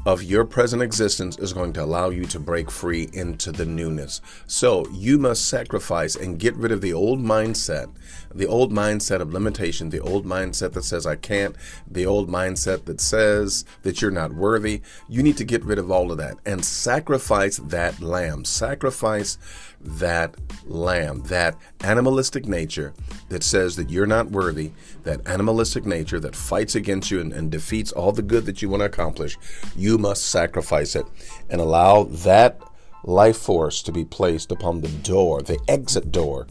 of 0.09 0.23
your 0.23 0.43
present 0.43 0.81
existence 0.81 1.37
is 1.37 1.53
going 1.53 1.71
to 1.71 1.83
allow 1.83 2.09
you 2.09 2.25
to 2.25 2.39
break 2.39 2.71
free 2.71 3.07
into 3.13 3.51
the 3.51 3.65
newness. 3.65 4.21
So 4.47 4.87
you 4.89 5.19
must 5.19 5.47
sacrifice 5.47 6.15
and 6.15 6.39
get 6.39 6.55
rid 6.55 6.71
of 6.71 6.81
the 6.81 6.93
old 6.93 7.19
mindset, 7.19 7.91
the 8.33 8.47
old 8.47 8.73
mindset 8.73 9.21
of 9.21 9.33
limitation, 9.33 9.91
the 9.91 9.99
old 9.99 10.25
mindset 10.25 10.73
that 10.73 10.83
says 10.83 11.05
I 11.05 11.15
can't, 11.15 11.55
the 11.87 12.07
old 12.07 12.27
mindset 12.27 12.85
that 12.85 12.99
says 12.99 13.65
that 13.83 14.01
you're 14.01 14.09
not 14.09 14.33
worthy. 14.33 14.81
You 15.07 15.21
need 15.21 15.37
to 15.37 15.43
get 15.43 15.63
rid 15.63 15.77
of 15.77 15.91
all 15.91 16.11
of 16.11 16.17
that 16.17 16.37
and 16.43 16.65
sacrifice 16.65 17.57
that 17.57 18.01
lamb. 18.01 18.45
Sacrifice 18.45 19.37
that 19.81 20.35
lamb, 20.65 21.21
that 21.23 21.55
animalistic 21.81 22.45
nature 22.45 22.93
that 23.29 23.43
says 23.43 23.75
that 23.75 23.89
you're 23.89 24.05
not 24.05 24.31
worthy, 24.31 24.71
that 25.03 25.25
animalistic 25.27 25.85
nature 25.85 26.19
that 26.19 26.35
fights 26.35 26.75
against 26.75 27.09
you 27.11 27.21
and, 27.21 27.33
and 27.33 27.51
defeats 27.51 27.91
all 27.91 28.11
the 28.11 28.21
good 28.21 28.45
that 28.45 28.61
you 28.61 28.69
want 28.69 28.81
to 28.81 28.85
accomplish. 28.85 29.37
You 29.75 29.97
must 29.97 30.27
sacrifice 30.27 30.95
it 30.95 31.05
and 31.49 31.61
allow 31.61 32.03
that 32.03 32.61
life 33.03 33.37
force 33.37 33.81
to 33.83 33.91
be 33.91 34.05
placed 34.05 34.51
upon 34.51 34.81
the 34.81 34.89
door, 34.89 35.41
the 35.41 35.59
exit 35.67 36.11
door, 36.11 36.47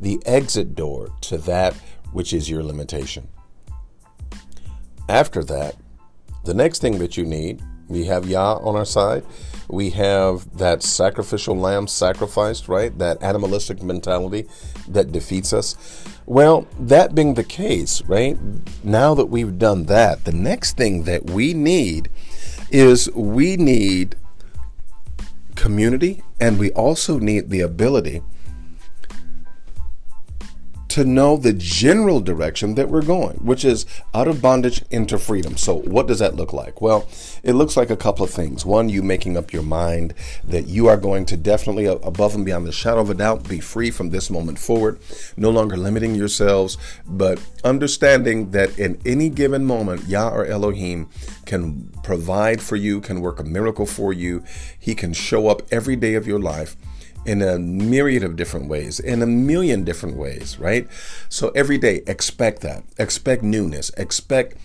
the 0.00 0.20
exit 0.26 0.74
door 0.74 1.10
to 1.22 1.38
that 1.38 1.74
which 2.12 2.32
is 2.32 2.50
your 2.50 2.62
limitation. 2.62 3.28
After 5.08 5.44
that, 5.44 5.76
the 6.44 6.54
next 6.54 6.80
thing 6.80 6.98
that 6.98 7.16
you 7.16 7.24
need, 7.24 7.62
we 7.88 8.04
have 8.06 8.28
Yah 8.28 8.56
on 8.56 8.76
our 8.76 8.84
side. 8.84 9.24
We 9.68 9.90
have 9.90 10.58
that 10.58 10.82
sacrificial 10.82 11.56
lamb 11.56 11.86
sacrificed, 11.86 12.68
right? 12.68 12.96
That 12.98 13.22
animalistic 13.22 13.82
mentality 13.82 14.46
that 14.88 15.12
defeats 15.12 15.52
us. 15.52 15.76
Well, 16.26 16.66
that 16.78 17.14
being 17.14 17.34
the 17.34 17.44
case, 17.44 18.02
right? 18.06 18.38
Now 18.82 19.14
that 19.14 19.26
we've 19.26 19.58
done 19.58 19.84
that, 19.86 20.24
the 20.24 20.32
next 20.32 20.76
thing 20.76 21.04
that 21.04 21.30
we 21.30 21.54
need 21.54 22.10
is 22.70 23.10
we 23.14 23.56
need 23.56 24.16
community 25.54 26.22
and 26.40 26.58
we 26.58 26.72
also 26.72 27.18
need 27.18 27.50
the 27.50 27.60
ability 27.60 28.22
to 30.94 31.04
know 31.04 31.36
the 31.36 31.52
general 31.52 32.20
direction 32.20 32.76
that 32.76 32.88
we're 32.88 33.02
going, 33.02 33.36
which 33.38 33.64
is 33.64 33.84
out 34.14 34.28
of 34.28 34.40
bondage 34.40 34.84
into 34.92 35.18
freedom. 35.18 35.56
So, 35.56 35.74
what 35.74 36.06
does 36.06 36.20
that 36.20 36.36
look 36.36 36.52
like? 36.52 36.80
Well, 36.80 37.08
it 37.42 37.54
looks 37.54 37.76
like 37.76 37.90
a 37.90 37.96
couple 37.96 38.24
of 38.24 38.30
things. 38.30 38.64
One, 38.64 38.88
you 38.88 39.02
making 39.02 39.36
up 39.36 39.52
your 39.52 39.64
mind 39.64 40.14
that 40.44 40.68
you 40.68 40.86
are 40.86 40.96
going 40.96 41.26
to 41.26 41.36
definitely, 41.36 41.86
above 41.86 42.36
and 42.36 42.44
beyond 42.44 42.68
the 42.68 42.70
shadow 42.70 43.00
of 43.00 43.10
a 43.10 43.14
doubt, 43.14 43.48
be 43.48 43.58
free 43.58 43.90
from 43.90 44.10
this 44.10 44.30
moment 44.30 44.56
forward, 44.56 45.00
no 45.36 45.50
longer 45.50 45.76
limiting 45.76 46.14
yourselves, 46.14 46.78
but 47.04 47.44
understanding 47.64 48.52
that 48.52 48.78
in 48.78 49.00
any 49.04 49.30
given 49.30 49.64
moment, 49.64 50.06
Yah 50.06 50.30
or 50.30 50.46
Elohim 50.46 51.08
can 51.44 51.90
provide 52.04 52.62
for 52.62 52.76
you, 52.76 53.00
can 53.00 53.20
work 53.20 53.40
a 53.40 53.44
miracle 53.44 53.86
for 53.86 54.12
you. 54.12 54.44
He 54.78 54.94
can 54.94 55.12
show 55.12 55.48
up 55.48 55.62
every 55.72 55.96
day 55.96 56.14
of 56.14 56.28
your 56.28 56.38
life 56.38 56.76
in 57.24 57.42
a 57.42 57.58
myriad 57.58 58.22
of 58.22 58.36
different 58.36 58.68
ways, 58.68 59.00
in 59.00 59.22
a 59.22 59.26
million 59.26 59.84
different 59.84 60.16
ways, 60.16 60.58
right? 60.58 60.88
So 61.28 61.48
every 61.50 61.78
day, 61.78 62.02
expect 62.06 62.60
that. 62.62 62.84
Expect 62.98 63.42
newness. 63.42 63.90
Expect 63.96 64.56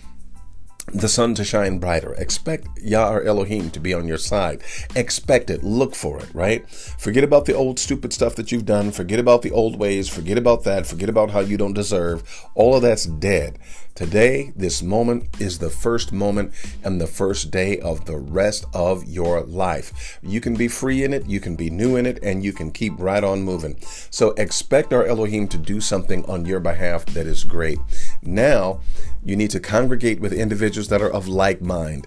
the 0.86 1.08
sun 1.08 1.34
to 1.34 1.44
shine 1.44 1.78
brighter. 1.78 2.14
Expect 2.14 2.66
Yah 2.82 3.18
Elohim 3.24 3.70
to 3.70 3.80
be 3.80 3.94
on 3.94 4.08
your 4.08 4.18
side. 4.18 4.62
Expect 4.94 5.50
it. 5.50 5.62
Look 5.62 5.94
for 5.94 6.18
it, 6.18 6.28
right? 6.34 6.68
Forget 6.68 7.24
about 7.24 7.44
the 7.44 7.54
old 7.54 7.78
stupid 7.78 8.12
stuff 8.12 8.34
that 8.36 8.50
you've 8.50 8.66
done. 8.66 8.90
Forget 8.90 9.18
about 9.18 9.42
the 9.42 9.50
old 9.50 9.78
ways. 9.78 10.08
Forget 10.08 10.38
about 10.38 10.64
that. 10.64 10.86
Forget 10.86 11.08
about 11.08 11.30
how 11.30 11.40
you 11.40 11.56
don't 11.56 11.74
deserve. 11.74 12.22
All 12.54 12.74
of 12.74 12.82
that's 12.82 13.04
dead. 13.04 13.58
Today, 14.00 14.52
this 14.56 14.82
moment 14.82 15.28
is 15.38 15.58
the 15.58 15.68
first 15.68 16.10
moment 16.10 16.54
and 16.82 16.98
the 16.98 17.06
first 17.06 17.50
day 17.50 17.78
of 17.80 18.06
the 18.06 18.16
rest 18.16 18.64
of 18.72 19.04
your 19.04 19.42
life. 19.42 20.18
You 20.22 20.40
can 20.40 20.54
be 20.54 20.68
free 20.68 21.04
in 21.04 21.12
it, 21.12 21.26
you 21.26 21.38
can 21.38 21.54
be 21.54 21.68
new 21.68 21.96
in 21.96 22.06
it, 22.06 22.18
and 22.22 22.42
you 22.42 22.54
can 22.54 22.70
keep 22.70 22.94
right 22.98 23.22
on 23.22 23.42
moving. 23.42 23.76
So 24.08 24.30
expect 24.38 24.94
our 24.94 25.04
Elohim 25.04 25.48
to 25.48 25.58
do 25.58 25.82
something 25.82 26.24
on 26.24 26.46
your 26.46 26.60
behalf 26.60 27.04
that 27.06 27.26
is 27.26 27.44
great. 27.44 27.78
Now, 28.22 28.80
you 29.24 29.36
need 29.36 29.50
to 29.50 29.60
congregate 29.60 30.20
with 30.20 30.32
individuals 30.32 30.88
that 30.88 31.02
are 31.02 31.10
of 31.10 31.28
like 31.28 31.60
mind. 31.60 32.06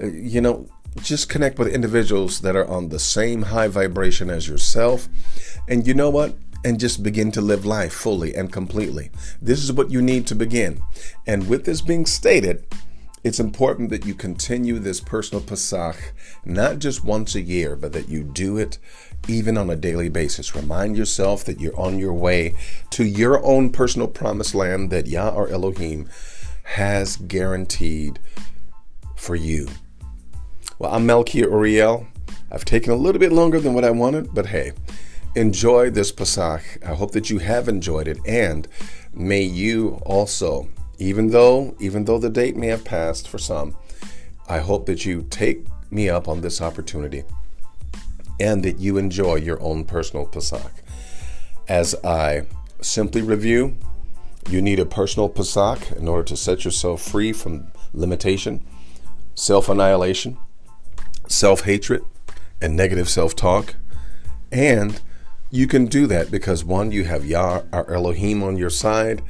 Uh, 0.00 0.06
you 0.06 0.40
know, 0.40 0.68
just 1.02 1.28
connect 1.28 1.58
with 1.58 1.68
individuals 1.68 2.40
that 2.40 2.56
are 2.56 2.66
on 2.66 2.88
the 2.88 2.98
same 2.98 3.42
high 3.42 3.68
vibration 3.68 4.30
as 4.30 4.48
yourself. 4.48 5.08
And 5.68 5.86
you 5.86 5.94
know 5.94 6.10
what? 6.10 6.36
And 6.64 6.80
just 6.80 7.02
begin 7.02 7.30
to 7.32 7.40
live 7.40 7.64
life 7.64 7.92
fully 7.92 8.34
and 8.34 8.52
completely. 8.52 9.10
This 9.40 9.62
is 9.62 9.72
what 9.72 9.90
you 9.90 10.02
need 10.02 10.26
to 10.26 10.34
begin. 10.34 10.82
And 11.26 11.48
with 11.48 11.64
this 11.64 11.80
being 11.80 12.04
stated, 12.04 12.66
it's 13.22 13.40
important 13.40 13.90
that 13.90 14.06
you 14.06 14.14
continue 14.14 14.78
this 14.78 15.00
personal 15.00 15.42
Pesach, 15.42 16.14
not 16.44 16.78
just 16.78 17.04
once 17.04 17.34
a 17.34 17.40
year, 17.40 17.76
but 17.76 17.92
that 17.92 18.08
you 18.08 18.22
do 18.22 18.56
it 18.56 18.78
even 19.28 19.58
on 19.58 19.70
a 19.70 19.76
daily 19.76 20.08
basis. 20.08 20.54
Remind 20.54 20.96
yourself 20.96 21.44
that 21.44 21.60
you're 21.60 21.78
on 21.78 21.98
your 21.98 22.14
way 22.14 22.54
to 22.90 23.04
your 23.04 23.44
own 23.44 23.70
personal 23.70 24.08
promised 24.08 24.54
land 24.54 24.90
that 24.90 25.06
Yah 25.06 25.30
or 25.30 25.48
Elohim 25.48 26.08
has 26.68 27.16
guaranteed 27.16 28.18
for 29.16 29.34
you. 29.34 29.66
Well, 30.78 30.94
I'm 30.94 31.06
Melchior 31.06 31.48
Uriel. 31.48 32.06
I've 32.52 32.66
taken 32.66 32.92
a 32.92 32.96
little 32.96 33.18
bit 33.18 33.32
longer 33.32 33.58
than 33.58 33.72
what 33.72 33.84
I 33.84 33.90
wanted, 33.90 34.34
but 34.34 34.46
hey, 34.46 34.72
enjoy 35.34 35.88
this 35.88 36.12
Pesach. 36.12 36.62
I 36.86 36.94
hope 36.94 37.12
that 37.12 37.30
you 37.30 37.38
have 37.38 37.68
enjoyed 37.68 38.06
it, 38.06 38.18
and 38.26 38.68
may 39.14 39.42
you 39.42 39.98
also, 40.04 40.68
even 40.98 41.30
though 41.30 41.74
even 41.80 42.04
though 42.04 42.18
the 42.18 42.28
date 42.28 42.54
may 42.54 42.66
have 42.66 42.84
passed 42.84 43.28
for 43.28 43.38
some, 43.38 43.74
I 44.46 44.58
hope 44.58 44.84
that 44.86 45.06
you 45.06 45.26
take 45.30 45.66
me 45.90 46.10
up 46.10 46.28
on 46.28 46.42
this 46.42 46.60
opportunity 46.60 47.24
and 48.38 48.62
that 48.62 48.78
you 48.78 48.98
enjoy 48.98 49.36
your 49.36 49.60
own 49.62 49.84
personal 49.84 50.26
Pesach. 50.26 50.72
As 51.66 51.94
I 52.04 52.42
simply 52.82 53.22
review, 53.22 53.76
you 54.48 54.62
need 54.62 54.80
a 54.80 54.86
personal 54.86 55.28
Pesach 55.28 55.92
in 55.92 56.08
order 56.08 56.22
to 56.24 56.36
set 56.36 56.64
yourself 56.64 57.02
free 57.02 57.32
from 57.32 57.70
limitation, 57.92 58.64
self 59.34 59.68
annihilation, 59.68 60.38
self 61.26 61.62
hatred, 61.62 62.02
and 62.60 62.74
negative 62.74 63.08
self 63.08 63.36
talk. 63.36 63.74
And 64.50 65.00
you 65.50 65.66
can 65.66 65.86
do 65.86 66.06
that 66.06 66.30
because 66.30 66.64
one, 66.64 66.92
you 66.92 67.04
have 67.04 67.26
Yah, 67.26 67.62
our 67.72 67.90
Elohim, 67.90 68.42
on 68.42 68.56
your 68.56 68.70
side, 68.70 69.22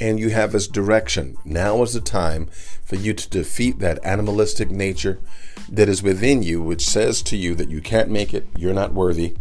and 0.00 0.18
you 0.18 0.30
have 0.30 0.52
His 0.52 0.68
direction. 0.68 1.36
Now 1.44 1.82
is 1.82 1.92
the 1.92 2.00
time 2.00 2.46
for 2.84 2.96
you 2.96 3.12
to 3.12 3.28
defeat 3.28 3.78
that 3.80 4.04
animalistic 4.04 4.70
nature 4.70 5.20
that 5.68 5.88
is 5.88 6.02
within 6.02 6.42
you, 6.42 6.62
which 6.62 6.86
says 6.86 7.22
to 7.22 7.36
you 7.36 7.54
that 7.56 7.70
you 7.70 7.80
can't 7.80 8.10
make 8.10 8.32
it, 8.32 8.46
you're 8.56 8.74
not 8.74 8.94
worthy, 8.94 9.36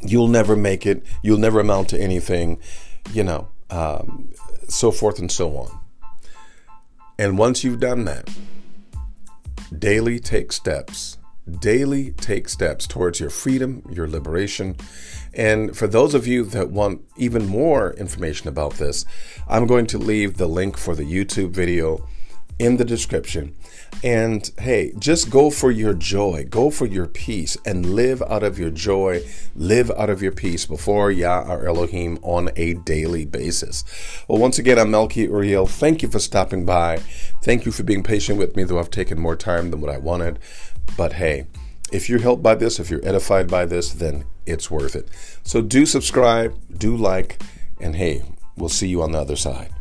you'll 0.00 0.28
never 0.28 0.54
make 0.54 0.86
it, 0.86 1.04
you'll 1.22 1.38
never 1.38 1.60
amount 1.60 1.88
to 1.90 2.00
anything, 2.00 2.58
you 3.12 3.24
know, 3.24 3.48
um, 3.70 4.30
so 4.68 4.90
forth 4.90 5.18
and 5.18 5.30
so 5.30 5.56
on. 5.56 5.80
And 7.18 7.36
once 7.36 7.64
you've 7.64 7.80
done 7.80 8.04
that, 8.04 8.28
daily 9.76 10.20
take 10.20 10.52
steps. 10.52 11.18
Daily 11.60 12.12
take 12.12 12.48
steps 12.48 12.86
towards 12.86 13.20
your 13.20 13.30
freedom, 13.30 13.82
your 13.90 14.06
liberation. 14.06 14.76
And 15.32 15.76
for 15.76 15.86
those 15.86 16.14
of 16.14 16.26
you 16.26 16.44
that 16.44 16.70
want 16.70 17.02
even 17.16 17.46
more 17.46 17.94
information 17.94 18.48
about 18.48 18.74
this, 18.74 19.06
I'm 19.48 19.66
going 19.66 19.86
to 19.86 19.98
leave 19.98 20.36
the 20.36 20.46
link 20.46 20.76
for 20.76 20.94
the 20.94 21.04
YouTube 21.04 21.50
video 21.50 22.06
in 22.58 22.76
the 22.76 22.84
description. 22.84 23.54
And 24.04 24.48
hey, 24.58 24.92
just 24.98 25.30
go 25.30 25.50
for 25.50 25.70
your 25.70 25.94
joy, 25.94 26.46
go 26.48 26.70
for 26.70 26.86
your 26.86 27.06
peace, 27.06 27.56
and 27.64 27.94
live 27.94 28.22
out 28.22 28.42
of 28.42 28.58
your 28.58 28.70
joy, 28.70 29.22
live 29.56 29.90
out 29.92 30.10
of 30.10 30.22
your 30.22 30.32
peace 30.32 30.66
before 30.66 31.10
Yah 31.10 31.42
our 31.42 31.66
Elohim 31.66 32.18
on 32.22 32.50
a 32.56 32.74
daily 32.74 33.24
basis. 33.24 33.84
Well, 34.28 34.38
once 34.38 34.58
again, 34.58 34.78
I'm 34.78 34.90
Melky 34.90 35.22
Uriel. 35.22 35.66
Thank 35.66 36.02
you 36.02 36.08
for 36.08 36.20
stopping 36.20 36.64
by. 36.64 36.98
Thank 37.42 37.66
you 37.66 37.72
for 37.72 37.82
being 37.82 38.02
patient 38.02 38.38
with 38.38 38.54
me, 38.54 38.64
though 38.64 38.78
I've 38.78 38.90
taken 38.90 39.18
more 39.18 39.36
time 39.36 39.70
than 39.70 39.80
what 39.80 39.92
I 39.92 39.98
wanted. 39.98 40.38
But 40.96 41.14
hey, 41.14 41.46
if 41.90 42.08
you're 42.08 42.20
helped 42.20 42.42
by 42.42 42.54
this, 42.54 42.78
if 42.78 42.90
you're 42.90 43.06
edified 43.06 43.48
by 43.48 43.64
this, 43.64 43.92
then 43.92 44.24
it's 44.46 44.70
worth 44.70 44.94
it. 44.94 45.08
So 45.42 45.60
do 45.60 45.86
subscribe, 45.86 46.56
do 46.76 46.96
like, 46.96 47.42
and 47.80 47.96
hey, 47.96 48.22
we'll 48.56 48.68
see 48.68 48.88
you 48.88 49.02
on 49.02 49.12
the 49.12 49.20
other 49.20 49.36
side. 49.36 49.72